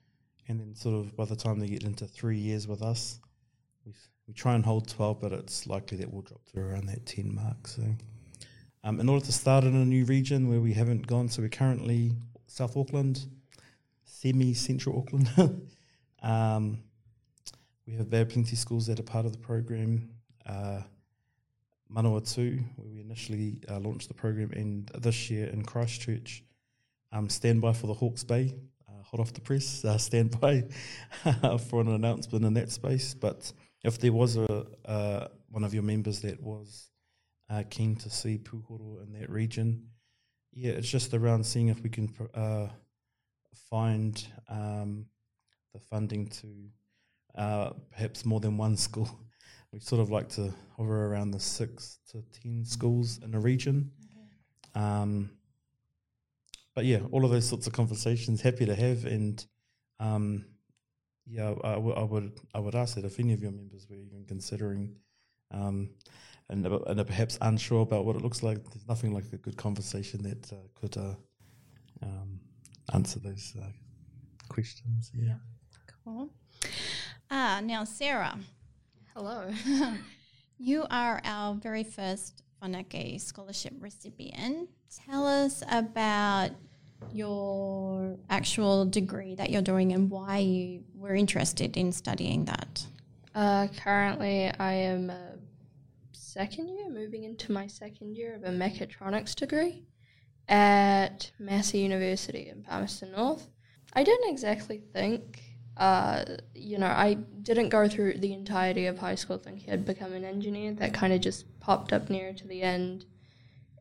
And 0.49 0.61
then 0.61 0.75
sort 0.75 0.97
of 0.97 1.17
by 1.17 1.25
the 1.25 1.37
time 1.37 1.59
they 1.59 1.69
get 1.69 1.85
into 1.85 2.07
three 2.07 2.39
years 2.39 2.69
with 2.69 2.83
us, 2.83 3.21
we, 3.87 3.95
we 4.31 4.35
try 4.35 4.55
and 4.55 4.65
hold 4.65 4.87
12, 4.87 5.21
but 5.21 5.33
it's 5.33 5.67
likely 5.67 5.99
that 5.99 6.13
we'll 6.13 6.23
drop 6.23 6.45
to 6.45 6.61
around 6.61 6.87
that 6.87 7.05
10 7.05 7.35
mark. 7.35 7.67
So 7.67 7.83
um, 8.85 9.01
in 9.01 9.09
order 9.09 9.25
to 9.27 9.33
start 9.33 9.65
in 9.65 9.75
a 9.75 9.85
new 9.85 10.05
region 10.05 10.49
where 10.49 10.61
we 10.61 10.73
haven't 10.73 11.05
gone. 11.05 11.29
So 11.29 11.43
we're 11.43 11.49
currently 11.49 12.13
South 12.47 12.77
Auckland, 12.77 13.27
semi 14.05 14.55
central 14.55 15.01
Auckland. 15.01 15.29
um, 16.23 16.79
we 17.89 17.95
have 17.95 18.09
Bay 18.09 18.21
of 18.21 18.29
Plenty 18.29 18.55
schools 18.55 18.87
that 18.87 19.01
are 19.01 19.03
part 19.03 19.27
of 19.27 19.33
the 19.33 19.39
program. 19.39 20.09
Uh, 20.47 20.83
Manawatu, 21.93 22.63
where 22.77 22.89
we 22.89 23.01
initially 23.01 23.59
uh, 23.69 23.81
launched 23.81 24.07
the 24.07 24.15
program, 24.15 24.53
and 24.53 24.87
this 24.97 25.29
year 25.29 25.49
in 25.49 25.65
Christchurch. 25.65 26.45
Um, 27.11 27.29
stand 27.29 27.61
by 27.61 27.73
for 27.73 27.89
the 27.89 27.95
Hawke's 27.95 28.23
Bay, 28.23 28.55
uh, 28.89 29.03
hot 29.03 29.19
off 29.19 29.33
the 29.33 29.41
press. 29.41 29.85
Uh, 29.85 29.99
stand 29.99 30.41
by 30.41 30.63
for 31.69 31.81
an 31.81 31.89
announcement 31.89 32.45
in 32.45 32.55
that 32.55 32.71
space. 32.71 33.13
But 33.13 33.53
if 33.83 33.99
there 33.99 34.13
was 34.13 34.37
a 34.37 34.67
uh, 34.85 35.29
one 35.49 35.65
of 35.65 35.75
your 35.75 35.83
members 35.83 36.21
that 36.21 36.41
was 36.43 36.91
uh, 37.51 37.63
keen 37.69 37.97
to 37.97 38.11
see 38.11 38.39
Puhoro 38.39 39.03
in 39.03 39.13
that 39.19 39.31
region. 39.31 39.87
Yeah, 40.53 40.73
it's 40.73 40.89
just 40.89 41.15
around 41.15 41.45
seeing 41.45 41.69
if 41.69 41.83
we 41.83 41.91
can 41.91 42.09
uh, 42.35 42.69
find 43.69 44.25
um, 44.49 45.07
the 45.73 45.81
funding 45.81 46.29
to 46.29 46.49
uh, 47.37 47.71
perhaps 47.91 48.25
more 48.25 48.41
than 48.41 48.57
one 48.57 48.77
school. 48.77 49.09
We 49.73 49.79
sort 49.79 50.01
of 50.01 50.11
like 50.11 50.29
to 50.31 50.53
hover 50.77 51.07
around 51.07 51.31
the 51.31 51.39
six 51.39 52.01
to 52.11 52.25
ten 52.43 52.65
schools 52.65 53.21
in 53.23 53.33
a 53.37 53.39
region. 53.39 53.93
Okay. 54.75 54.85
Um, 54.85 55.31
but 56.75 56.87
yeah, 56.87 56.99
all 57.13 57.25
of 57.25 57.31
those 57.31 57.49
sorts 57.49 57.69
of 57.69 57.73
conversations, 57.73 58.41
happy 58.41 58.67
to 58.67 58.75
have. 58.75 59.05
And 59.05 59.47
um, 60.01 60.45
yeah, 61.31 61.55
I, 61.63 61.75
w- 61.75 61.95
I 61.95 62.03
would 62.03 62.33
I 62.55 62.59
would 62.59 62.75
ask 62.75 62.97
that 62.97 63.05
if 63.05 63.21
any 63.21 63.33
of 63.33 63.43
your 63.43 63.53
members 63.53 63.87
were 63.89 63.97
even 63.97 64.25
considering 64.27 64.97
um, 65.53 65.91
and, 66.49 66.67
and 66.67 67.01
are 67.01 67.05
perhaps 67.05 67.39
unsure 67.41 67.83
about 67.83 68.05
what 68.05 68.17
it 68.17 68.23
looks 68.23 68.43
like, 68.43 68.63
there's 68.71 68.89
nothing 68.89 69.15
like 69.15 69.25
a 69.33 69.37
good 69.37 69.57
conversation 69.57 70.23
that 70.23 70.53
uh, 70.53 70.57
could 70.75 70.97
uh, 70.97 71.15
um, 72.03 72.41
answer 72.93 73.21
those 73.21 73.55
uh, 73.61 73.67
questions. 74.49 75.11
Yeah. 75.15 75.35
Cool. 76.05 76.31
Ah, 77.31 77.61
now 77.63 77.85
Sarah, 77.85 78.37
Hello. 79.15 79.51
you 80.59 80.87
are 80.91 81.21
our 81.25 81.55
very 81.55 81.85
first 81.85 82.43
Whanake 82.63 83.21
scholarship 83.21 83.75
recipient. 83.79 84.69
Tell 85.07 85.27
us 85.27 85.63
about 85.71 86.51
your 87.13 88.17
actual 88.29 88.85
degree 88.85 89.35
that 89.35 89.51
you're 89.51 89.63
doing 89.63 89.93
and 89.93 90.11
why 90.11 90.39
you 90.39 90.85
were 90.95 91.15
interested 91.15 91.77
in 91.77 91.93
studying 91.93 92.45
that. 92.45 92.85
Uh, 93.35 93.69
currently, 93.77 94.53
I 94.59 94.73
am 94.73 95.11
a 95.11 95.35
second 96.13 96.69
year, 96.69 96.89
moving 96.89 97.25
into 97.25 97.53
my 97.53 97.67
second 97.67 98.17
year 98.17 98.35
of 98.35 98.45
a 98.45 98.49
mechatronics 98.49 99.35
degree 99.35 99.85
at 100.49 101.31
Massey 101.39 101.79
University 101.79 102.49
in 102.49 102.63
Palmerston 102.63 103.13
North. 103.13 103.49
I 103.93 104.05
didn't 104.05 104.31
exactly 104.31 104.83
think, 104.93 105.43
uh, 105.77 106.25
you 106.55 106.79
know, 106.79 106.87
I 106.87 107.15
didn't 107.43 107.71
go 107.71 107.89
through 107.89 108.19
the 108.19 108.33
entirety 108.33 108.87
of 108.87 108.99
high 108.99 109.15
school 109.15 109.39
thinking 109.39 109.73
I'd 109.73 109.85
become 109.85 110.13
an 110.13 110.25
engineer. 110.25 110.73
That 110.75 110.95
kind 110.95 111.13
of 111.13 111.21
just 111.21 111.45
popped 111.61 111.93
up 111.93 112.11
near 112.11 112.33
to 112.33 112.47
the 112.47 112.63
end. 112.63 113.07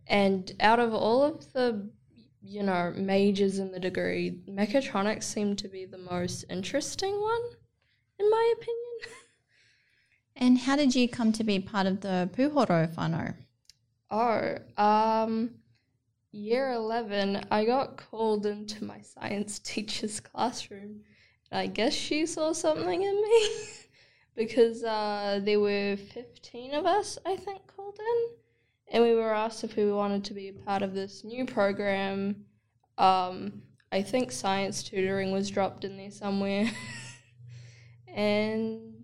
And 0.08 0.52
out 0.60 0.80
of 0.80 0.94
all 0.94 1.24
of 1.24 1.54
the, 1.54 1.90
you 2.42 2.64
know, 2.64 2.94
majors 2.96 3.60
in 3.60 3.72
the 3.72 3.80
degree, 3.80 4.42
mechatronics 4.50 5.24
seemed 5.24 5.58
to 5.60 5.68
be 5.68 5.86
the 5.86 5.98
most 5.98 6.46
interesting 6.50 7.20
one, 7.20 7.42
in 8.18 8.30
my 8.30 8.54
opinion. 8.58 8.76
And 10.42 10.58
how 10.58 10.78
did 10.78 10.96
you 10.96 11.10
come 11.10 11.34
to 11.34 11.44
be 11.44 11.60
part 11.60 11.86
of 11.86 12.00
the 12.00 12.30
Puhoro 12.34 12.88
whānau? 12.96 13.36
Oh, 14.10 14.58
um, 14.82 15.52
year 16.32 16.72
11, 16.72 17.46
I 17.52 17.66
got 17.66 17.98
called 17.98 18.46
into 18.46 18.86
my 18.86 19.02
science 19.02 19.60
teacher's 19.64 20.22
classroom. 20.22 21.02
I 21.52 21.68
guess 21.68 21.94
she 21.94 22.26
saw 22.26 22.54
something 22.54 23.04
in 23.04 23.22
me 23.22 23.50
because 24.36 24.82
uh, 24.84 25.42
there 25.44 25.60
were 25.60 25.98
15 25.98 26.74
of 26.74 26.86
us, 26.86 27.18
I 27.26 27.36
think, 27.36 27.68
called 27.76 28.00
in. 28.00 28.38
And 28.92 29.04
we 29.04 29.14
were 29.14 29.34
asked 29.34 29.64
if 29.64 29.76
we 29.76 29.92
wanted 29.92 30.24
to 30.26 30.34
be 30.34 30.50
a 30.50 30.54
part 30.54 30.82
of 30.82 30.94
this 30.94 31.24
new 31.24 31.46
program. 31.46 32.46
Um, 32.98 33.62
I 33.92 34.02
think 34.02 34.32
science 34.32 34.84
tutoring 34.84 35.32
was 35.32 35.50
dropped 35.50 35.84
in 35.86 35.98
there 35.98 36.12
somewhere. 36.12 36.70
and 38.08 39.04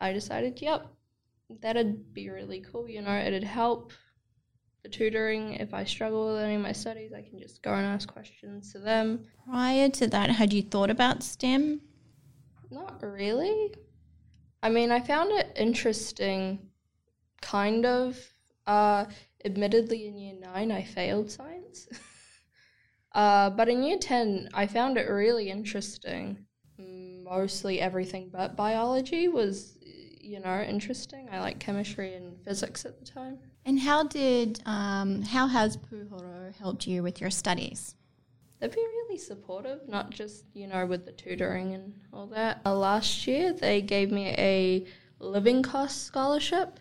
I 0.00 0.12
decided, 0.12 0.60
yep, 0.62 0.86
that'd 1.60 2.14
be 2.14 2.30
really 2.30 2.60
cool. 2.60 2.88
You 2.88 3.02
know, 3.02 3.16
it'd 3.16 3.44
help 3.44 3.92
the 4.82 4.88
tutoring. 4.88 5.54
If 5.54 5.74
I 5.74 5.84
struggle 5.84 6.32
with 6.32 6.42
any 6.42 6.54
of 6.54 6.62
my 6.62 6.72
studies, 6.72 7.12
I 7.12 7.22
can 7.22 7.38
just 7.38 7.62
go 7.62 7.74
and 7.74 7.86
ask 7.86 8.10
questions 8.10 8.72
to 8.72 8.78
them. 8.78 9.26
Prior 9.48 9.88
to 9.90 10.06
that, 10.08 10.30
had 10.30 10.52
you 10.52 10.62
thought 10.62 10.90
about 10.90 11.22
STEM? 11.22 11.80
Not 12.70 13.02
really. 13.02 13.74
I 14.62 14.68
mean, 14.68 14.90
I 14.90 15.00
found 15.00 15.32
it 15.32 15.52
interesting, 15.56 16.70
kind 17.40 17.84
of. 17.84 18.18
Uh, 18.70 19.04
admittedly, 19.44 20.06
in 20.06 20.16
year 20.18 20.34
nine, 20.40 20.70
I 20.70 20.82
failed 20.82 21.30
science. 21.30 21.88
uh, 23.12 23.50
but 23.50 23.68
in 23.68 23.82
year 23.82 23.98
10, 23.98 24.50
I 24.54 24.66
found 24.66 24.96
it 24.96 25.08
really 25.08 25.50
interesting. 25.50 26.46
Mostly 26.78 27.80
everything 27.80 28.28
but 28.32 28.56
biology 28.56 29.28
was 29.28 29.76
you 30.30 30.38
know, 30.38 30.60
interesting. 30.60 31.28
I 31.32 31.40
like 31.40 31.58
chemistry 31.58 32.14
and 32.14 32.40
physics 32.44 32.84
at 32.84 32.98
the 32.98 33.04
time. 33.04 33.38
And 33.66 33.80
how 33.80 34.04
did, 34.04 34.60
um, 34.64 35.22
how 35.22 35.48
has 35.48 35.76
Puhoro 35.76 36.54
helped 36.54 36.86
you 36.86 37.02
with 37.02 37.20
your 37.20 37.30
studies? 37.30 37.96
They've 38.58 38.70
been 38.70 38.84
really 38.84 39.18
supportive, 39.18 39.88
not 39.88 40.10
just, 40.10 40.44
you 40.54 40.68
know, 40.68 40.86
with 40.86 41.04
the 41.04 41.12
tutoring 41.12 41.74
and 41.74 41.94
all 42.12 42.26
that. 42.28 42.60
Uh, 42.64 42.76
last 42.76 43.26
year, 43.26 43.52
they 43.52 43.82
gave 43.82 44.12
me 44.12 44.28
a 44.38 44.86
living 45.18 45.62
cost 45.62 46.04
scholarship, 46.04 46.78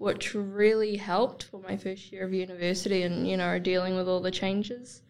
which 0.00 0.34
really 0.34 0.96
helped 0.96 1.42
for 1.42 1.60
my 1.60 1.76
first 1.76 2.10
year 2.10 2.24
of 2.24 2.32
university 2.32 3.02
and, 3.02 3.28
you 3.28 3.36
know, 3.36 3.58
dealing 3.58 3.94
with 3.96 4.08
all 4.08 4.20
the 4.20 4.30
changes. 4.30 5.02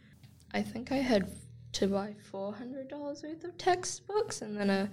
I 0.52 0.62
think 0.62 0.90
I 0.90 0.96
had 0.96 1.30
to 1.74 1.86
buy 1.86 2.16
$400 2.32 2.90
worth 2.90 3.44
of 3.44 3.56
textbooks 3.56 4.42
and 4.42 4.56
then 4.56 4.68
a 4.68 4.90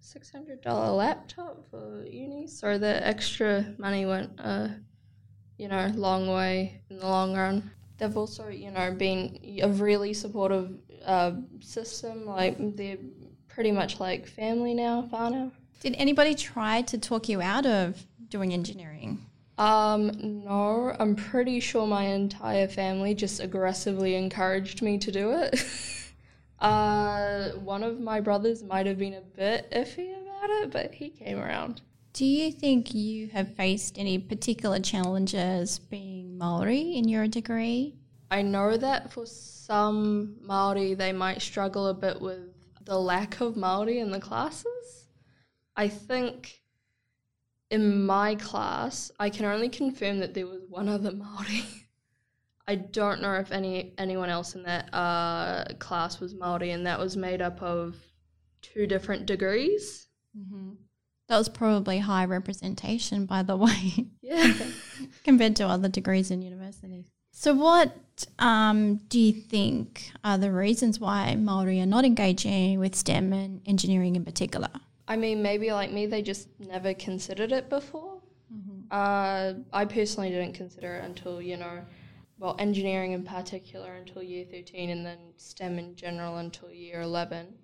six 0.00 0.30
hundred 0.32 0.60
dollar 0.62 0.90
laptop 0.90 1.64
for 1.70 2.04
uni, 2.04 2.48
so 2.48 2.76
the 2.76 3.06
extra 3.06 3.74
money 3.78 4.04
went 4.04 4.38
a 4.40 4.70
you 5.58 5.68
know 5.68 5.90
long 5.94 6.28
way 6.28 6.80
in 6.90 6.98
the 6.98 7.06
long 7.06 7.36
run. 7.36 7.70
They've 7.98 8.16
also 8.16 8.48
you 8.48 8.70
know 8.70 8.92
been 8.92 9.38
a 9.62 9.68
really 9.68 10.12
supportive 10.12 10.70
uh, 11.04 11.32
system. 11.60 12.26
Like 12.26 12.56
they're 12.76 12.98
pretty 13.48 13.72
much 13.72 14.00
like 14.00 14.26
family 14.26 14.74
now, 14.74 15.08
whānau. 15.12 15.52
Did 15.80 15.94
anybody 15.98 16.34
try 16.34 16.82
to 16.82 16.98
talk 16.98 17.28
you 17.28 17.40
out 17.40 17.66
of 17.66 18.06
doing 18.28 18.52
engineering? 18.52 19.26
Um, 19.58 20.42
no, 20.44 20.94
I'm 20.98 21.16
pretty 21.16 21.60
sure 21.60 21.86
my 21.86 22.04
entire 22.04 22.68
family 22.68 23.14
just 23.14 23.40
aggressively 23.40 24.14
encouraged 24.14 24.82
me 24.82 24.98
to 24.98 25.10
do 25.10 25.32
it. 25.32 25.64
Uh, 26.58 27.50
one 27.56 27.82
of 27.82 28.00
my 28.00 28.18
brothers 28.20 28.62
might 28.62 28.86
have 28.86 28.98
been 28.98 29.14
a 29.14 29.20
bit 29.20 29.70
iffy 29.72 30.10
about 30.10 30.48
it, 30.48 30.70
but 30.70 30.94
he 30.94 31.10
came 31.10 31.38
around. 31.38 31.82
Do 32.14 32.24
you 32.24 32.50
think 32.50 32.94
you 32.94 33.28
have 33.28 33.54
faced 33.56 33.98
any 33.98 34.18
particular 34.18 34.80
challenges 34.80 35.78
being 35.78 36.38
Maori 36.38 36.96
in 36.96 37.08
your 37.08 37.28
degree? 37.28 37.94
I 38.30 38.40
know 38.40 38.76
that 38.78 39.12
for 39.12 39.26
some 39.26 40.36
Maori, 40.40 40.94
they 40.94 41.12
might 41.12 41.42
struggle 41.42 41.88
a 41.88 41.94
bit 41.94 42.20
with 42.22 42.54
the 42.84 42.98
lack 42.98 43.40
of 43.42 43.56
Maori 43.56 43.98
in 43.98 44.10
the 44.10 44.20
classes. 44.20 45.08
I 45.76 45.88
think 45.88 46.62
in 47.70 48.06
my 48.06 48.34
class, 48.36 49.10
I 49.18 49.30
can 49.30 49.44
only 49.44 49.68
confirm 49.68 50.20
that 50.20 50.34
there 50.34 50.46
was 50.46 50.62
one 50.68 50.88
other 50.88 51.12
Maori. 51.12 51.64
I 52.68 52.74
don't 52.74 53.22
know 53.22 53.34
if 53.34 53.52
any 53.52 53.92
anyone 53.96 54.28
else 54.28 54.56
in 54.56 54.64
that 54.64 54.92
uh, 54.92 55.64
class 55.78 56.18
was 56.18 56.34
Maori, 56.34 56.70
and 56.70 56.86
that 56.86 56.98
was 56.98 57.16
made 57.16 57.40
up 57.40 57.62
of 57.62 57.96
two 58.60 58.86
different 58.86 59.26
degrees. 59.26 60.08
Mm-hmm. 60.36 60.72
That 61.28 61.38
was 61.38 61.48
probably 61.48 61.98
high 61.98 62.24
representation, 62.24 63.26
by 63.26 63.42
the 63.42 63.56
way. 63.66 64.06
Yeah, 64.20 64.52
compared 65.24 65.56
to 65.56 65.66
other 65.66 65.88
degrees 65.88 66.30
in 66.30 66.42
universities. 66.42 67.06
So, 67.30 67.54
what 67.54 67.94
um, 68.38 68.96
do 69.08 69.20
you 69.20 69.32
think 69.32 70.10
are 70.24 70.38
the 70.38 70.50
reasons 70.50 70.98
why 70.98 71.34
Maori 71.36 71.80
are 71.80 71.86
not 71.86 72.04
engaging 72.04 72.80
with 72.80 72.94
STEM 72.94 73.32
and 73.32 73.60
engineering 73.66 74.16
in 74.16 74.24
particular? 74.24 74.70
I 75.08 75.16
mean, 75.16 75.42
maybe 75.42 75.72
like 75.72 75.92
me, 75.92 76.06
they 76.06 76.22
just 76.22 76.48
never 76.58 76.94
considered 76.94 77.52
it 77.52 77.68
before. 77.68 78.20
Mm-hmm. 78.52 78.80
Uh, 78.90 79.54
I 79.72 79.84
personally 79.84 80.30
didn't 80.30 80.54
consider 80.54 80.96
it 80.96 81.04
until 81.04 81.40
you 81.40 81.56
know 81.56 81.82
well, 82.38 82.56
engineering 82.58 83.12
in 83.12 83.22
particular 83.22 83.94
until 83.94 84.22
year 84.22 84.44
13 84.50 84.90
and 84.90 85.06
then 85.06 85.18
STEM 85.36 85.78
in 85.78 85.96
general 85.96 86.36
until 86.36 86.70
year 86.70 87.00
11. 87.00 87.54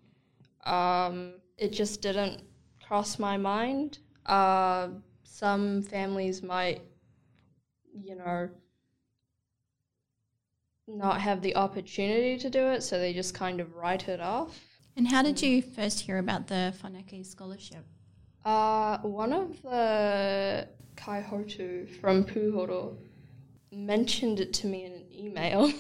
Um, 0.65 1.35
it 1.59 1.73
just 1.73 2.01
didn't 2.01 2.43
cross 2.87 3.19
my 3.19 3.37
mind. 3.37 3.99
Uh, 4.25 4.89
some 5.25 5.83
families 5.83 6.43
might, 6.43 6.81
you 7.93 8.17
know, 8.17 8.49
not 10.89 11.21
have 11.21 11.43
the 11.43 11.57
opportunity 11.57 12.39
to 12.39 12.49
do 12.49 12.69
it, 12.69 12.83
so 12.83 12.99
they 12.99 13.13
just 13.13 13.35
kind 13.35 13.61
of 13.61 13.75
write 13.75 14.09
it 14.09 14.21
off. 14.21 14.59
And 14.97 15.09
how 15.09 15.23
did 15.23 15.41
you 15.41 15.63
first 15.63 16.01
hear 16.01 16.19
about 16.19 16.49
the 16.49 16.75
Whanake 16.83 17.25
scholarship? 17.25 17.85
Uh, 18.45 18.99
one 18.99 19.33
of 19.33 19.63
the 19.63 20.69
kaihautū 20.97 21.89
from 22.01 22.25
Puhoro 22.25 22.97
mentioned 23.71 24.41
it 24.41 24.53
to 24.55 24.67
me 24.67 24.85
in 24.85 24.93
an 24.93 25.07
email. 25.13 25.73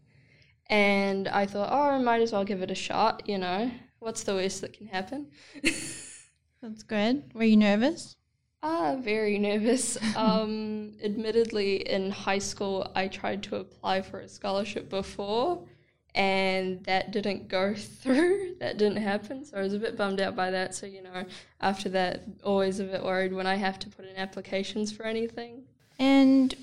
and 0.66 1.28
I 1.28 1.46
thought, 1.46 1.70
oh, 1.72 1.94
I 1.94 1.98
might 1.98 2.20
as 2.20 2.32
well 2.32 2.44
give 2.44 2.60
it 2.60 2.70
a 2.70 2.74
shot, 2.74 3.22
you 3.26 3.38
know. 3.38 3.70
What's 4.00 4.24
the 4.24 4.34
worst 4.34 4.60
that 4.60 4.74
can 4.74 4.86
happen? 4.86 5.28
That's 5.62 6.82
good. 6.82 7.32
Were 7.34 7.44
you 7.44 7.56
nervous? 7.56 8.16
Ah, 8.62 8.96
very 8.96 9.38
nervous. 9.38 9.96
um, 10.16 10.92
admittedly, 11.02 11.88
in 11.88 12.10
high 12.10 12.38
school, 12.38 12.90
I 12.94 13.08
tried 13.08 13.42
to 13.44 13.56
apply 13.56 14.02
for 14.02 14.20
a 14.20 14.28
scholarship 14.28 14.88
before, 14.88 15.66
and 16.14 16.84
that 16.84 17.10
didn't 17.10 17.48
go 17.48 17.74
through. 18.02 18.56
that 18.60 18.76
didn't 18.78 19.02
happen. 19.02 19.44
So 19.44 19.56
I 19.56 19.60
was 19.62 19.72
a 19.74 19.78
bit 19.78 19.96
bummed 19.96 20.20
out 20.20 20.36
by 20.36 20.50
that. 20.50 20.74
So, 20.74 20.86
you 20.86 21.02
know, 21.02 21.24
after 21.60 21.88
that, 21.90 22.24
always 22.44 22.80
a 22.80 22.84
bit 22.84 23.02
worried 23.02 23.32
when 23.32 23.46
I 23.46 23.54
have 23.56 23.78
to 23.80 23.88
put 23.88 24.04
in 24.06 24.16
applications 24.16 24.92
for 24.92 25.04
anything. 25.04 25.64
And 25.98 26.54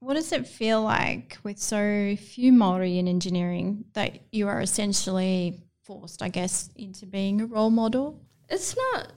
What 0.00 0.14
does 0.14 0.32
it 0.32 0.46
feel 0.46 0.82
like 0.82 1.38
with 1.42 1.58
so 1.58 2.14
few 2.16 2.52
Maori 2.52 2.98
in 2.98 3.08
engineering 3.08 3.86
that 3.94 4.18
you 4.32 4.48
are 4.48 4.60
essentially 4.60 5.60
forced, 5.82 6.22
I 6.22 6.28
guess, 6.28 6.68
into 6.76 7.06
being 7.06 7.40
a 7.40 7.46
role 7.46 7.70
model? 7.70 8.20
It's 8.50 8.76
not 8.76 9.12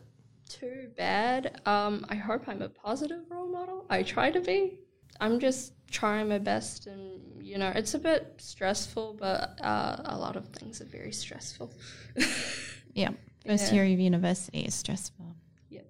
too 0.49 0.89
bad. 0.95 1.59
Um, 1.65 2.05
I 2.09 2.15
hope 2.15 2.47
I'm 2.47 2.61
a 2.61 2.69
positive 2.69 3.23
role 3.29 3.47
model. 3.49 3.85
I 3.89 4.03
try 4.03 4.31
to 4.31 4.39
be. 4.39 4.79
I'm 5.19 5.39
just 5.39 5.73
trying 5.89 6.30
my 6.30 6.38
best, 6.38 6.88
and 6.88 7.21
you 7.41 7.58
know, 7.58 7.71
it's 7.75 7.93
a 7.93 7.99
bit 7.99 8.34
stressful, 8.38 9.17
but 9.19 9.60
uh, 9.62 9.97
a 10.06 10.17
lot 10.17 10.36
of 10.36 10.47
things 10.49 10.82
are 10.82 10.86
very 10.86 11.12
stressful. 11.13 11.71
yeah, 12.93 13.12
first 13.45 13.67
Yeah. 13.71 13.84
year 13.84 13.93
of 13.93 13.99
university 13.99 14.60
is 14.62 14.75
stressful. 14.75 15.36
Yep. 15.69 15.86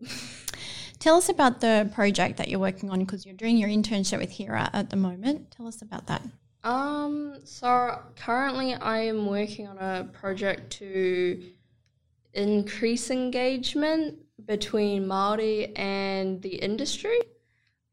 Tell 1.00 1.16
us 1.18 1.30
about 1.30 1.62
the 1.62 1.90
project 1.94 2.38
that 2.38 2.48
you're 2.48 2.60
working 2.60 2.90
on 2.90 3.00
because 3.00 3.26
you're 3.26 3.36
doing 3.36 3.58
your 3.58 3.70
internship 3.70 4.18
with 4.20 4.32
HERA 4.32 4.70
at 4.74 4.90
the 4.90 4.96
moment. 4.96 5.52
Tell 5.52 5.68
us 5.68 5.82
about 5.82 6.08
that. 6.08 6.24
Um, 6.63 7.36
so 7.44 8.00
currently 8.16 8.74
I 8.74 9.00
am 9.00 9.28
working 9.28 9.68
on 9.68 9.78
a 9.78 10.06
project 10.12 10.72
to 10.74 11.42
increase 12.34 13.10
engagement 13.10 14.20
between 14.46 15.06
Māori 15.06 15.78
and 15.78 16.42
the 16.42 16.56
industry. 16.56 17.20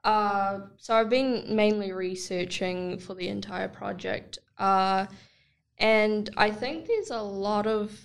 Uh, 0.05 0.61
so 0.77 0.95
I've 0.95 1.09
been 1.09 1.57
mainly 1.57 1.93
researching 1.93 2.99
for 2.99 3.15
the 3.15 3.29
entire 3.29 3.69
project. 3.69 4.39
Uh, 4.59 5.07
and 5.79 6.31
I 6.37 6.51
think 6.51 6.87
there's 6.87 7.11
a 7.11 7.23
lot 7.23 7.67
of 7.67 7.99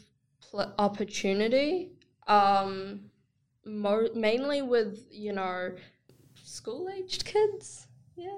pl- 0.49 0.73
opportunity, 0.79 1.91
um, 2.27 3.01
mo- 3.65 4.09
mainly 4.15 4.61
with, 4.61 5.05
you 5.11 5.33
know, 5.33 5.73
school-aged 6.43 7.25
kids. 7.25 7.85
Yeah 8.15 8.31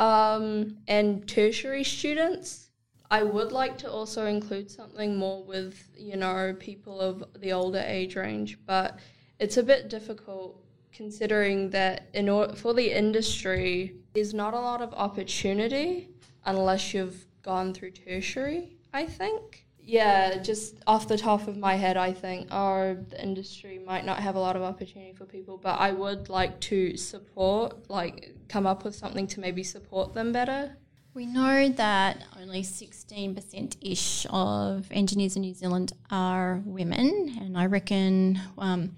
um, 0.00 0.78
and 0.88 1.28
tertiary 1.28 1.84
students. 1.84 2.70
I 3.10 3.22
would 3.22 3.52
like 3.52 3.76
to 3.78 3.90
also 3.90 4.26
include 4.26 4.70
something 4.70 5.16
more 5.16 5.44
with, 5.44 5.88
you 5.96 6.16
know, 6.16 6.54
people 6.58 7.00
of 7.00 7.24
the 7.38 7.52
older 7.52 7.82
age 7.84 8.16
range, 8.16 8.58
but 8.66 8.98
it's 9.38 9.56
a 9.56 9.62
bit 9.62 9.88
difficult 9.88 10.64
considering 10.92 11.70
that 11.70 12.08
in 12.14 12.28
order 12.28 12.54
for 12.54 12.74
the 12.74 12.90
industry, 12.96 13.94
there's 14.12 14.34
not 14.34 14.54
a 14.54 14.60
lot 14.60 14.82
of 14.82 14.92
opportunity 14.94 16.10
unless 16.44 16.92
you've 16.94 17.26
gone 17.42 17.72
through 17.72 17.92
tertiary, 17.92 18.76
I 18.92 19.06
think. 19.06 19.66
Yeah, 19.82 20.38
just 20.38 20.76
off 20.86 21.08
the 21.08 21.16
top 21.16 21.48
of 21.48 21.56
my 21.56 21.74
head, 21.74 21.96
I 21.96 22.12
think, 22.12 22.48
oh, 22.50 22.94
the 23.08 23.22
industry 23.22 23.78
might 23.78 24.04
not 24.04 24.20
have 24.20 24.36
a 24.36 24.38
lot 24.38 24.54
of 24.54 24.62
opportunity 24.62 25.12
for 25.12 25.24
people, 25.24 25.58
but 25.58 25.80
I 25.80 25.90
would 25.92 26.28
like 26.28 26.60
to 26.60 26.96
support, 26.96 27.90
like, 27.90 28.34
come 28.48 28.66
up 28.66 28.84
with 28.84 28.94
something 28.94 29.26
to 29.28 29.40
maybe 29.40 29.62
support 29.62 30.14
them 30.14 30.32
better. 30.32 30.76
We 31.12 31.26
know 31.26 31.70
that 31.70 32.22
only 32.40 32.62
16% 32.62 33.76
ish 33.80 34.26
of 34.30 34.86
engineers 34.92 35.34
in 35.34 35.42
New 35.42 35.54
Zealand 35.54 35.92
are 36.08 36.62
women, 36.64 37.36
and 37.40 37.58
I 37.58 37.66
reckon 37.66 38.38
um, 38.58 38.94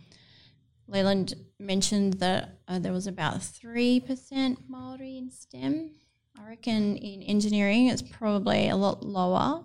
Leland 0.89 1.35
mentioned 1.63 2.15
that 2.15 2.59
uh, 2.69 2.79
there 2.79 2.93
was 2.93 3.07
about 3.07 3.39
3% 3.39 4.57
Maori 4.69 5.19
in 5.19 5.31
STEM. 5.31 5.91
I 6.39 6.49
reckon 6.49 6.97
in 6.97 7.23
engineering 7.23 7.89
it's 7.89 8.03
probably 8.03 8.69
a 8.69 8.77
lot 8.77 9.03
lower. 9.03 9.65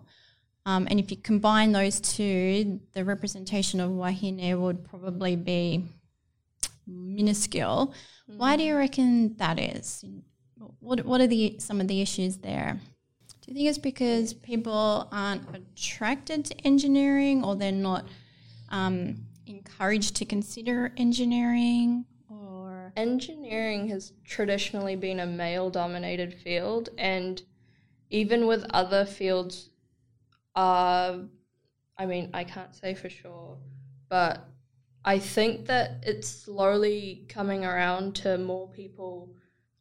Um, 0.66 0.88
and 0.90 1.00
if 1.00 1.10
you 1.12 1.18
combine 1.18 1.72
those 1.72 2.02
two, 2.02 2.82
the 2.94 3.06
representation 3.06 3.80
of 3.80 3.92
wahine 3.92 4.60
would 4.60 4.84
probably 4.84 5.36
be 5.36 5.86
minuscule. 6.86 7.94
Why 8.26 8.58
do 8.58 8.64
you 8.64 8.76
reckon 8.76 9.38
that 9.38 9.60
is? 9.60 10.04
What 10.80 11.06
What 11.06 11.22
are 11.22 11.28
the 11.28 11.56
some 11.60 11.80
of 11.80 11.88
the 11.88 12.02
issues 12.02 12.38
there? 12.38 12.82
Do 13.42 13.52
you 13.52 13.54
think 13.54 13.70
it's 13.70 13.78
because 13.78 14.34
people 14.34 15.08
aren't 15.10 15.44
attracted 15.56 16.44
to 16.46 16.56
engineering, 16.66 17.46
or 17.46 17.56
they're 17.56 17.72
not 17.72 18.06
um, 18.70 19.27
encouraged 19.48 20.16
to 20.18 20.26
consider 20.26 20.94
engineering, 20.98 22.06
or? 22.30 22.94
Engineering 22.96 23.88
has 23.90 24.14
traditionally 24.24 24.96
been 24.96 25.20
a 25.20 25.26
male 25.26 25.70
dominated 25.70 26.34
field, 26.34 26.90
and 26.98 27.42
even 28.10 28.48
with 28.48 28.66
other 28.72 29.06
fields, 29.06 29.70
uh, 30.56 31.20
I 31.98 32.06
mean, 32.06 32.30
I 32.34 32.44
can't 32.44 32.76
say 32.76 32.94
for 32.94 33.10
sure, 33.10 33.58
but 34.10 34.48
I 35.04 35.20
think 35.20 35.68
that 35.68 36.04
it's 36.04 36.28
slowly 36.28 37.26
coming 37.30 37.66
around 37.66 38.16
to 38.18 38.38
more 38.38 38.68
people, 38.68 39.34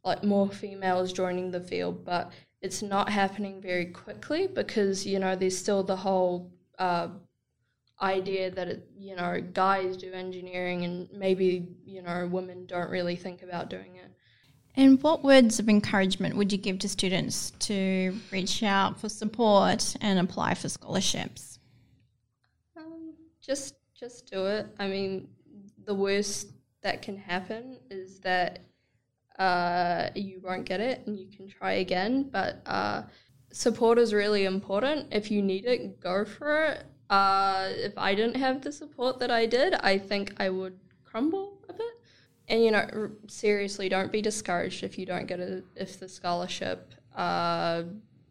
like 0.05 0.22
more 0.22 0.48
females 0.48 1.12
joining 1.12 1.50
the 1.50 1.61
field, 1.61 2.05
but 2.05 2.33
it's 2.62 2.83
not 2.83 3.09
happening 3.09 3.61
very 3.61 3.87
quickly 3.87 4.46
because, 4.46 5.05
you 5.07 5.18
know, 5.18 5.37
there's 5.37 5.59
still 5.59 5.83
the 5.83 5.96
whole 5.96 6.52
uh, 6.79 7.09
idea 8.00 8.50
that, 8.50 8.68
it, 8.68 8.88
you 8.98 9.16
know, 9.16 9.40
guys 9.52 9.96
do 9.96 10.12
engineering 10.12 10.85
and 10.85 11.09
maybe, 11.12 11.66
you 11.85 12.02
know, 12.02 12.28
women 12.30 12.66
don't 12.66 12.90
really 12.90 13.16
think 13.16 13.42
about 13.42 13.70
doing 13.70 13.96
it. 13.96 14.11
and 14.76 15.02
what 15.02 15.24
words 15.24 15.59
of 15.59 15.68
encouragement 15.68 16.37
would 16.37 16.52
you 16.52 16.59
give 16.59 16.78
to 16.80 16.88
students 16.88 17.52
to 17.59 18.14
reach 18.30 18.62
out 18.62 19.00
for 19.00 19.09
support 19.09 19.96
and 20.02 20.18
apply 20.18 20.54
for 20.54 20.68
scholarships? 20.68 21.59
Um, 22.76 23.14
just 23.40 23.74
just 23.98 24.30
do 24.30 24.44
it. 24.46 24.66
I 24.78 24.87
mean, 24.88 25.28
the 25.87 25.94
worst 25.94 26.50
that 26.82 27.00
can 27.00 27.16
happen 27.16 27.78
is 27.90 28.20
that 28.20 28.59
uh, 29.38 30.11
you 30.14 30.40
won't 30.42 30.66
get 30.66 30.80
it 30.80 31.06
and 31.06 31.18
you 31.18 31.28
can 31.35 31.48
try 31.48 31.72
again. 31.74 32.28
But 32.30 32.61
uh, 32.66 33.02
support 33.52 33.98
is 33.98 34.12
really 34.12 34.44
important. 34.44 35.09
If 35.12 35.30
you 35.30 35.40
need 35.42 35.64
it, 35.64 35.98
go 36.00 36.24
for 36.26 36.64
it. 36.66 36.85
Uh, 37.09 37.69
if 37.71 37.97
I 37.97 38.14
didn't 38.14 38.37
have 38.37 38.62
the 38.62 38.73
support 38.73 39.19
that 39.21 39.31
I 39.31 39.47
did, 39.47 39.75
I 39.75 39.99
think 39.99 40.35
I 40.38 40.51
would 40.51 40.79
crumble 41.05 41.59
a 41.69 41.73
bit. 41.73 41.92
And 42.49 42.64
you 42.64 42.71
know, 42.71 43.11
seriously, 43.29 43.88
don't 43.88 44.12
be 44.12 44.23
discouraged 44.23 44.83
if 44.83 44.99
you 44.99 45.07
don't 45.07 45.27
get 45.27 45.40
a 45.40 45.62
if 45.75 45.99
the 45.99 46.09
scholarship. 46.09 46.95
Uh, 47.14 47.85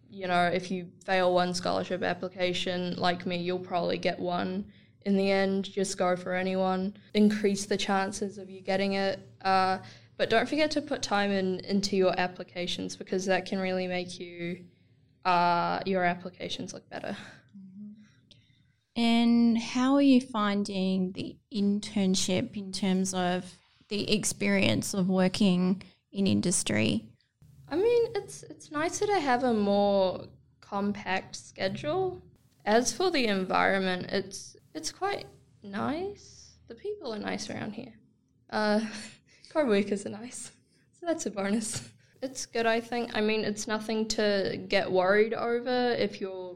you 0.10 0.28
know, 0.28 0.46
if 0.46 0.72
you 0.72 0.88
fail 1.04 1.34
one 1.34 1.54
scholarship 1.54 2.02
application, 2.02 2.96
like 2.98 3.26
me, 3.26 3.38
you'll 3.38 3.60
probably 3.60 3.98
get 3.98 4.18
one 4.18 4.66
in 5.06 5.18
the 5.18 5.30
end. 5.30 5.66
Just 5.66 5.98
go 5.98 6.16
for 6.16 6.34
anyone. 6.34 6.96
Increase 7.14 7.66
the 7.66 7.78
chances 7.78 8.38
of 8.38 8.50
you 8.50 8.62
getting 8.62 8.94
it. 8.94 9.20
Uh, 9.42 9.80
but 10.18 10.30
don't 10.30 10.48
forget 10.48 10.72
to 10.72 10.82
put 10.82 11.02
time 11.02 11.32
in 11.32 11.60
into 11.62 11.98
your 11.98 12.18
applications 12.18 12.96
because 12.96 13.26
that 13.26 13.46
can 13.46 13.60
really 13.60 13.88
make 13.88 14.20
you 14.20 14.64
uh, 15.26 15.80
your 15.86 16.04
applications 16.04 16.74
look 16.74 16.90
better. 16.90 17.18
And 18.96 19.58
how 19.58 19.96
are 19.96 20.02
you 20.02 20.22
finding 20.22 21.12
the 21.12 21.36
internship 21.54 22.56
in 22.56 22.72
terms 22.72 23.14
of 23.14 23.58
the 23.90 24.12
experience 24.14 24.94
of 24.94 25.10
working 25.10 25.84
in 26.12 26.28
industry? 26.28 27.06
I 27.68 27.76
mean, 27.76 28.08
it's 28.16 28.44
it's 28.44 28.72
nicer 28.72 29.06
to 29.08 29.20
have 29.20 29.44
a 29.44 29.54
more 29.54 30.26
compact 30.62 31.36
schedule. 31.36 32.22
As 32.66 32.94
for 32.94 33.12
the 33.12 33.28
environment, 33.28 34.08
it's 34.12 34.56
it's 34.74 34.92
quite 34.92 35.26
nice. 35.62 36.58
The 36.68 36.76
people 36.76 37.14
are 37.14 37.20
nice 37.20 37.50
around 37.50 37.74
here. 37.74 37.94
Uh, 38.50 38.80
co-workers 39.50 40.06
are 40.06 40.10
nice, 40.10 40.52
so 41.00 41.06
that's 41.06 41.26
a 41.26 41.32
bonus. 41.32 41.90
It's 42.22 42.46
good, 42.46 42.66
I 42.66 42.80
think. 42.80 43.16
I 43.16 43.22
mean, 43.22 43.44
it's 43.44 43.68
nothing 43.68 44.08
to 44.10 44.60
get 44.68 44.92
worried 44.92 45.34
over 45.34 45.92
if 45.92 46.22
you're 46.22 46.55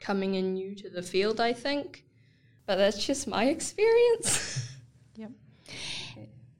coming 0.00 0.34
in 0.34 0.54
new 0.54 0.74
to 0.76 0.90
the 0.90 1.02
field. 1.02 1.40
I 1.40 1.52
think, 1.52 2.04
but 2.66 2.76
that's 2.76 3.04
just 3.04 3.26
my 3.26 3.44
experience. 3.44 4.68
yep. 5.16 5.30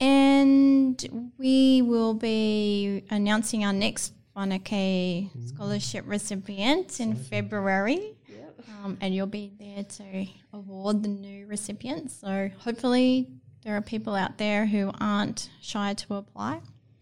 And 0.00 1.32
we 1.38 1.82
will 1.82 2.14
be 2.14 3.04
announcing 3.10 3.64
our 3.64 3.72
next 3.72 4.14
Whanake 4.36 5.30
scholarship 5.48 6.04
recipient 6.06 7.00
in 7.00 7.14
February. 7.14 8.16
yep. 8.28 8.54
Um, 8.82 8.96
and 9.00 9.14
you'll 9.14 9.26
be 9.26 9.52
there 9.58 9.84
to 9.84 10.26
award 10.52 11.02
the 11.02 11.08
new 11.08 11.46
recipients. 11.46 12.20
So 12.20 12.50
hopefully 12.58 13.28
there 13.62 13.76
are 13.76 13.82
people 13.82 14.14
out 14.14 14.38
there 14.38 14.66
who 14.66 14.90
aren't 15.00 15.50
shy 15.60 15.94
to 15.94 16.14
apply. 16.14 16.60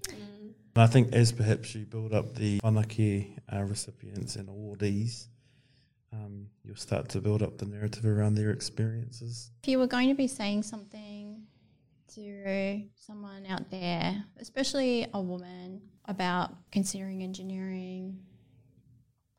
Mm. 0.09 0.15
And 0.75 0.83
I 0.83 0.87
think 0.87 1.13
as 1.13 1.31
perhaps 1.33 1.75
you 1.75 1.85
build 1.85 2.13
up 2.13 2.35
the 2.35 2.61
whanake 2.61 3.39
uh, 3.53 3.63
recipients 3.63 4.37
and 4.37 4.49
awardees, 4.49 5.27
um, 6.13 6.47
you'll 6.65 6.77
start 6.77 7.09
to 7.11 7.21
build 7.21 7.43
up 7.43 7.59
the 7.59 7.67
narrative 7.67 8.05
around 8.07 8.35
their 8.35 8.51
experiences. 8.51 9.51
If 9.63 9.69
you 9.69 9.79
were 9.79 9.87
going 9.87 10.09
to 10.09 10.15
be 10.15 10.27
saying 10.27 10.63
something 10.63 11.43
to 12.15 12.83
someone 12.95 13.45
out 13.47 13.71
there, 13.71 14.25
especially 14.39 15.07
a 15.13 15.21
woman, 15.21 15.83
about 16.07 16.53
considering 16.73 17.23
engineering, 17.23 18.19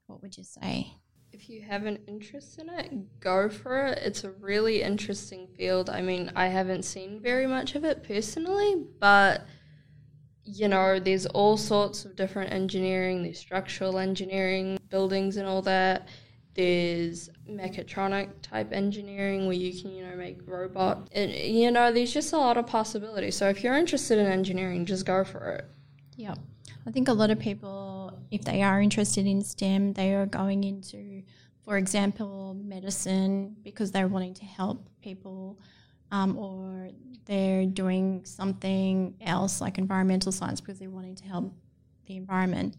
what 0.06 0.22
would 0.22 0.38
you 0.38 0.44
say? 0.44 0.94
If 1.32 1.50
you 1.50 1.62
have 1.62 1.86
an 1.86 2.00
interest 2.08 2.60
in 2.60 2.70
it, 2.70 3.20
go 3.20 3.50
for 3.50 3.88
it. 3.88 4.00
It's 4.04 4.24
a 4.24 4.32
really 4.32 4.82
interesting 4.82 5.48
field. 5.58 5.90
I 5.90 6.02
mean, 6.02 6.32
I 6.36 6.48
haven't 6.48 6.84
seen 6.84 7.20
very 7.22 7.48
much 7.48 7.76
of 7.76 7.84
it 7.84 8.04
personally, 8.04 8.84
but 9.00 9.46
you 10.44 10.68
know, 10.68 11.00
there's 11.00 11.28
all 11.28 11.58
sorts 11.58 12.06
of 12.06 12.16
different 12.16 12.52
engineering. 12.52 13.22
There's 13.24 13.38
structural 13.38 14.00
engineering, 14.00 14.80
buildings, 14.90 15.38
and 15.38 15.48
all 15.48 15.62
that. 15.64 16.08
There's 16.60 17.30
mechatronic 17.50 18.28
type 18.42 18.74
engineering 18.74 19.46
where 19.46 19.56
you 19.56 19.72
can, 19.82 19.92
you 19.92 20.04
know, 20.06 20.14
make 20.18 20.40
robots. 20.46 21.10
And, 21.14 21.32
you 21.32 21.72
know, 21.72 21.90
there's 21.90 22.14
just 22.14 22.34
a 22.34 22.38
lot 22.38 22.58
of 22.58 22.68
possibilities. 22.68 23.38
So 23.38 23.48
if 23.48 23.64
you're 23.64 23.78
interested 23.78 24.18
in 24.18 24.26
engineering, 24.26 24.86
just 24.86 25.06
go 25.06 25.24
for 25.24 25.52
it. 25.54 25.66
Yeah. 26.18 26.36
I 26.86 26.92
think 26.92 27.08
a 27.08 27.14
lot 27.14 27.32
of 27.32 27.40
people, 27.40 28.20
if 28.30 28.44
they 28.44 28.62
are 28.62 28.82
interested 28.82 29.26
in 29.26 29.42
STEM, 29.42 29.94
they 29.94 30.14
are 30.14 30.26
going 30.26 30.66
into, 30.66 31.24
for 31.64 31.78
example, 31.78 32.58
medicine 32.62 33.56
because 33.64 33.94
they're 33.94 34.10
wanting 34.10 34.34
to 34.34 34.44
help 34.44 34.86
people, 35.02 35.60
um, 36.12 36.38
or 36.38 36.90
they're 37.24 37.66
doing 37.68 38.26
something 38.26 39.16
else 39.22 39.62
like 39.62 39.78
environmental 39.78 40.34
science 40.34 40.60
because 40.60 40.78
they're 40.78 40.90
wanting 40.90 41.16
to 41.16 41.24
help 41.24 41.54
the 42.08 42.18
environment. 42.18 42.76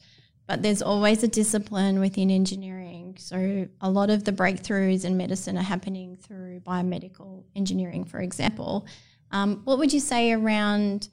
But 0.51 0.65
there's 0.65 0.83
always 0.83 1.23
a 1.23 1.29
discipline 1.29 2.01
within 2.01 2.29
engineering. 2.29 3.15
So 3.21 3.69
a 3.81 3.89
lot 3.89 4.11
of 4.11 4.25
the 4.25 4.33
breakthroughs 4.33 5.05
in 5.05 5.17
medicine 5.17 5.57
are 5.57 5.63
happening 5.63 6.17
through 6.17 6.59
biomedical 6.67 7.45
engineering, 7.55 8.03
for 8.03 8.19
example. 8.19 8.85
Um, 9.31 9.61
what 9.63 9.79
would 9.79 9.93
you 9.93 10.01
say 10.01 10.33
around 10.33 11.09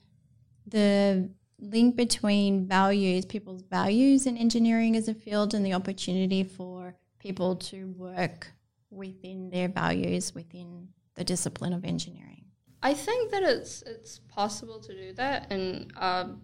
the 0.65 1.29
link 1.59 1.95
between 1.95 2.65
values, 2.67 3.25
people's 3.25 3.61
values 3.61 4.25
in 4.25 4.37
engineering 4.37 4.95
as 4.95 5.07
a 5.07 5.13
field, 5.13 5.53
and 5.53 5.63
the 5.63 5.73
opportunity 5.73 6.43
for 6.43 6.95
people 7.19 7.57
to 7.57 7.89
work 7.89 8.51
within 8.89 9.51
their 9.51 9.67
values 9.67 10.33
within 10.33 10.87
the 11.13 11.23
discipline 11.23 11.73
of 11.73 11.85
engineering? 11.85 12.45
I 12.81 12.95
think 12.95 13.29
that 13.29 13.43
it's 13.43 13.83
it's 13.83 14.17
possible 14.17 14.79
to 14.79 14.93
do 14.95 15.13
that, 15.13 15.51
and 15.51 15.93
um, 15.95 16.41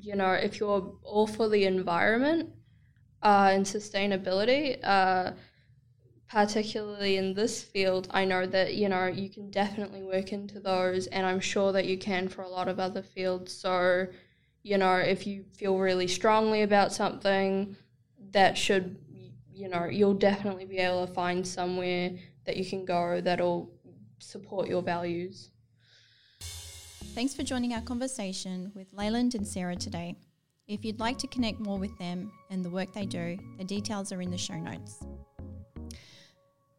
you 0.00 0.14
know, 0.16 0.32
if 0.32 0.60
you're 0.60 0.94
all 1.02 1.26
for 1.26 1.48
the 1.48 1.64
environment 1.64 2.50
uh, 3.22 3.50
and 3.52 3.64
sustainability, 3.64 4.78
uh, 4.82 5.32
particularly 6.28 7.16
in 7.16 7.34
this 7.34 7.62
field, 7.62 8.08
I 8.10 8.24
know 8.24 8.46
that 8.46 8.74
you 8.74 8.88
know 8.88 9.06
you 9.06 9.30
can 9.30 9.50
definitely 9.50 10.02
work 10.02 10.32
into 10.32 10.60
those, 10.60 11.06
and 11.08 11.26
I'm 11.26 11.40
sure 11.40 11.72
that 11.72 11.86
you 11.86 11.98
can 11.98 12.28
for 12.28 12.42
a 12.42 12.48
lot 12.48 12.68
of 12.68 12.78
other 12.78 13.02
fields. 13.02 13.52
So, 13.52 14.06
you 14.62 14.78
know, 14.78 14.96
if 14.96 15.26
you 15.26 15.44
feel 15.56 15.78
really 15.78 16.06
strongly 16.06 16.62
about 16.62 16.92
something, 16.92 17.76
that 18.32 18.58
should, 18.58 18.96
you 19.52 19.68
know, 19.68 19.86
you'll 19.86 20.14
definitely 20.14 20.66
be 20.66 20.78
able 20.78 21.06
to 21.06 21.12
find 21.12 21.46
somewhere 21.46 22.12
that 22.44 22.56
you 22.56 22.64
can 22.64 22.84
go 22.84 23.20
that'll 23.20 23.70
support 24.18 24.68
your 24.68 24.82
values. 24.82 25.50
Thanks 27.00 27.34
for 27.34 27.42
joining 27.42 27.74
our 27.74 27.80
conversation 27.80 28.72
with 28.74 28.92
Leland 28.92 29.34
and 29.34 29.46
Sarah 29.46 29.76
today. 29.76 30.16
If 30.66 30.84
you'd 30.84 31.00
like 31.00 31.16
to 31.18 31.26
connect 31.28 31.60
more 31.60 31.78
with 31.78 31.96
them 31.98 32.30
and 32.50 32.64
the 32.64 32.70
work 32.70 32.92
they 32.92 33.06
do, 33.06 33.38
the 33.56 33.64
details 33.64 34.12
are 34.12 34.20
in 34.20 34.30
the 34.30 34.38
show 34.38 34.56
notes. 34.56 35.04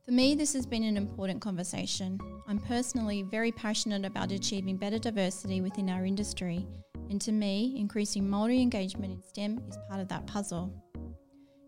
For 0.05 0.12
me, 0.12 0.36
this 0.36 0.53
has 0.53 0.65
been 0.65 0.84
an 0.84 0.97
important 0.97 1.41
conversation. 1.41 2.19
I'm 2.47 2.60
personally 2.60 3.23
very 3.23 3.51
passionate 3.51 4.05
about 4.05 4.32
achieving 4.32 4.77
better 4.77 4.99
diversity 4.99 5.62
within 5.62 5.89
our 5.89 6.05
industry, 6.05 6.67
and 7.10 7.21
to 7.21 7.32
me, 7.32 7.75
increasing 7.77 8.23
Māori 8.23 8.62
engagement 8.62 9.13
in 9.13 9.21
STEM 9.21 9.62
is 9.69 9.77
part 9.88 10.01
of 10.01 10.08
that 10.10 10.27
puzzle. 10.27 10.71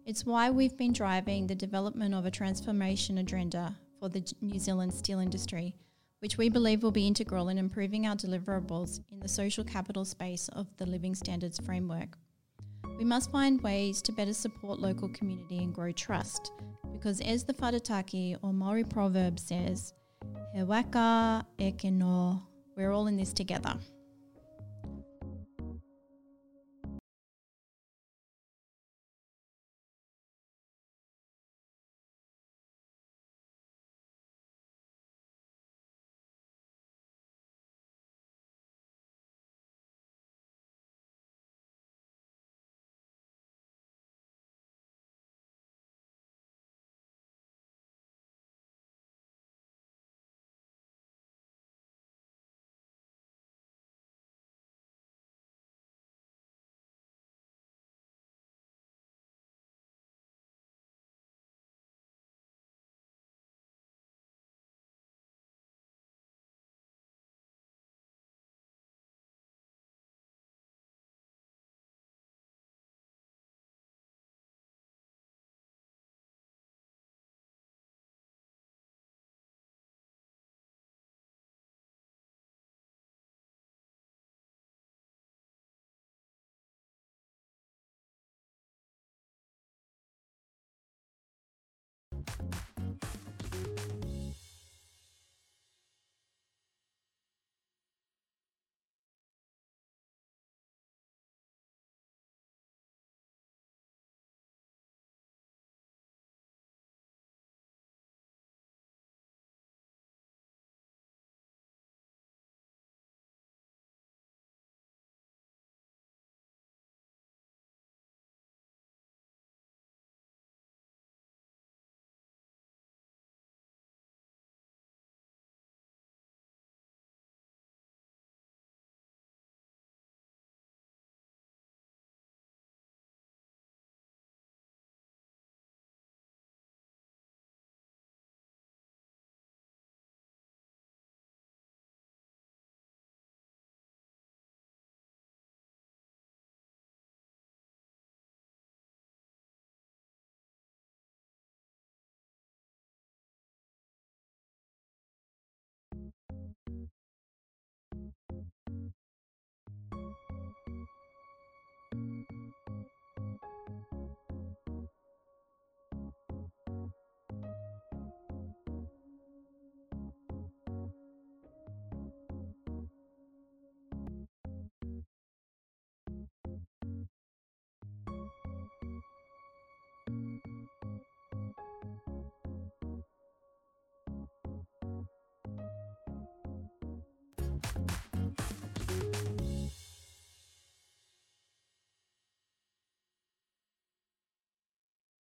It's 0.05 0.25
why 0.25 0.49
we've 0.49 0.77
been 0.77 0.93
driving 0.93 1.47
the 1.47 1.55
development 1.55 2.13
of 2.13 2.25
a 2.25 2.31
transformation 2.31 3.19
agenda 3.19 3.75
for 3.99 4.09
the 4.09 4.23
New 4.41 4.59
Zealand 4.59 4.93
steel 4.93 5.19
industry 5.19 5.75
which 6.21 6.38
we 6.38 6.49
believe 6.49 6.84
will 6.84 6.91
be 6.91 7.07
integral 7.07 7.49
in 7.49 7.57
improving 7.57 8.05
our 8.05 8.15
deliverables 8.15 9.01
in 9.12 9.19
the 9.19 9.27
social 9.27 9.63
capital 9.63 10.05
space 10.05 10.47
of 10.49 10.67
the 10.77 10.86
Living 10.86 11.15
Standards 11.15 11.60
Framework. 11.60 12.15
We 12.97 13.03
must 13.03 13.31
find 13.31 13.60
ways 13.62 14.03
to 14.03 14.12
better 14.12 14.34
support 14.34 14.79
local 14.79 15.10
community 15.10 15.57
and 15.57 15.73
grow 15.73 15.91
trust, 15.91 16.51
because 16.93 17.19
as 17.21 17.43
the 17.43 17.55
whakataukī 17.55 18.38
or 18.43 18.53
Maori 18.53 18.84
proverb 18.84 19.39
says, 19.39 19.93
He 20.53 20.62
waka 20.62 21.43
e 21.60 21.73
we're 22.77 22.91
all 22.91 23.07
in 23.07 23.17
this 23.17 23.34
together. 23.34 23.75